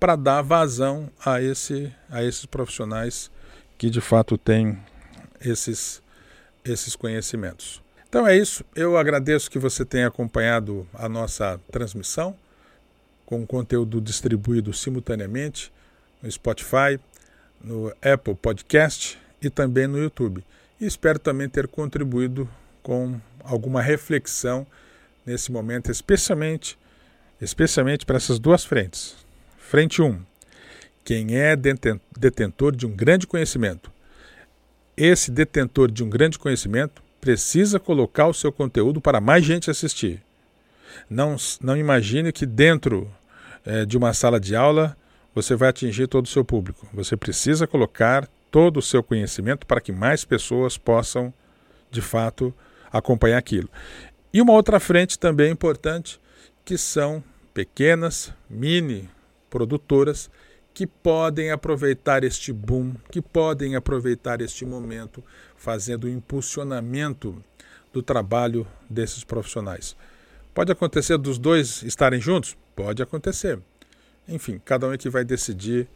para 0.00 0.16
dar 0.16 0.42
vazão 0.42 1.08
a, 1.24 1.40
esse, 1.40 1.94
a 2.10 2.24
esses 2.24 2.44
profissionais 2.44 3.30
que 3.78 3.88
de 3.88 4.00
fato 4.00 4.36
têm 4.36 4.76
esses, 5.40 6.02
esses 6.64 6.96
conhecimentos. 6.96 7.80
Então 8.08 8.26
é 8.26 8.36
isso. 8.36 8.64
Eu 8.74 8.98
agradeço 8.98 9.48
que 9.48 9.60
você 9.60 9.84
tenha 9.84 10.08
acompanhado 10.08 10.84
a 10.92 11.08
nossa 11.08 11.60
transmissão 11.70 12.36
com 13.24 13.46
conteúdo 13.46 14.00
distribuído 14.00 14.72
simultaneamente 14.72 15.72
no 16.20 16.30
Spotify, 16.30 16.98
no 17.62 17.94
Apple 18.02 18.34
Podcast 18.34 19.16
e 19.40 19.48
também 19.48 19.86
no 19.86 19.98
YouTube. 19.98 20.44
E 20.80 20.84
espero 20.84 21.20
também 21.20 21.48
ter 21.48 21.68
contribuído 21.68 22.48
com 22.84 23.18
alguma 23.42 23.82
reflexão 23.82 24.64
nesse 25.26 25.50
momento, 25.50 25.90
especialmente 25.90 26.78
especialmente 27.40 28.06
para 28.06 28.16
essas 28.16 28.38
duas 28.38 28.64
frentes. 28.64 29.16
Frente 29.58 30.00
1. 30.00 30.20
Quem 31.04 31.36
é 31.36 31.56
detentor 31.56 32.74
de 32.74 32.86
um 32.86 32.90
grande 32.90 33.26
conhecimento. 33.26 33.90
Esse 34.96 35.30
detentor 35.30 35.90
de 35.90 36.04
um 36.04 36.08
grande 36.08 36.38
conhecimento 36.38 37.02
precisa 37.20 37.80
colocar 37.80 38.28
o 38.28 38.34
seu 38.34 38.52
conteúdo 38.52 39.00
para 39.00 39.20
mais 39.20 39.44
gente 39.44 39.70
assistir. 39.70 40.22
Não, 41.10 41.36
não 41.60 41.76
imagine 41.76 42.32
que 42.32 42.46
dentro 42.46 43.10
é, 43.64 43.84
de 43.84 43.96
uma 43.96 44.14
sala 44.14 44.38
de 44.38 44.54
aula 44.54 44.96
você 45.34 45.56
vai 45.56 45.70
atingir 45.70 46.06
todo 46.06 46.26
o 46.26 46.28
seu 46.28 46.44
público. 46.44 46.88
Você 46.94 47.16
precisa 47.16 47.66
colocar 47.66 48.28
todo 48.50 48.76
o 48.76 48.82
seu 48.82 49.02
conhecimento 49.02 49.66
para 49.66 49.80
que 49.80 49.90
mais 49.90 50.24
pessoas 50.24 50.78
possam, 50.78 51.34
de 51.90 52.00
fato, 52.00 52.54
acompanhar 52.94 53.38
aquilo. 53.38 53.68
E 54.32 54.40
uma 54.40 54.52
outra 54.52 54.78
frente 54.78 55.18
também 55.18 55.50
importante, 55.50 56.20
que 56.64 56.78
são 56.78 57.22
pequenas, 57.52 58.32
mini 58.48 59.10
produtoras 59.50 60.30
que 60.72 60.86
podem 60.86 61.50
aproveitar 61.50 62.24
este 62.24 62.52
boom, 62.52 62.94
que 63.10 63.20
podem 63.20 63.76
aproveitar 63.76 64.40
este 64.40 64.64
momento, 64.64 65.22
fazendo 65.56 66.04
o 66.04 66.08
impulsionamento 66.08 67.42
do 67.92 68.02
trabalho 68.02 68.66
desses 68.90 69.22
profissionais. 69.22 69.96
Pode 70.52 70.72
acontecer 70.72 71.16
dos 71.18 71.38
dois 71.38 71.82
estarem 71.82 72.20
juntos? 72.20 72.56
Pode 72.74 73.02
acontecer. 73.02 73.60
Enfim, 74.26 74.60
cada 74.64 74.88
um 74.88 74.92
é 74.92 74.98
que 74.98 75.08
vai 75.08 75.24
decidir 75.24 75.86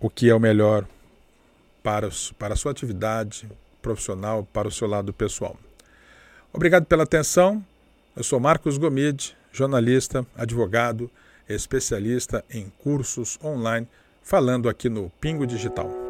o 0.00 0.08
que 0.08 0.30
é 0.30 0.34
o 0.34 0.40
melhor 0.40 0.86
para, 1.82 2.08
para 2.38 2.54
a 2.54 2.56
sua 2.56 2.72
atividade 2.72 3.46
profissional, 3.82 4.46
para 4.52 4.68
o 4.68 4.70
seu 4.70 4.88
lado 4.88 5.12
pessoal. 5.12 5.56
Obrigado 6.52 6.84
pela 6.84 7.04
atenção. 7.04 7.64
Eu 8.14 8.22
sou 8.22 8.38
Marcos 8.38 8.76
Gomide, 8.76 9.34
jornalista, 9.50 10.26
advogado, 10.36 11.10
especialista 11.48 12.44
em 12.50 12.70
cursos 12.78 13.38
online, 13.42 13.88
falando 14.22 14.68
aqui 14.68 14.90
no 14.90 15.10
Pingo 15.18 15.46
Digital. 15.46 16.01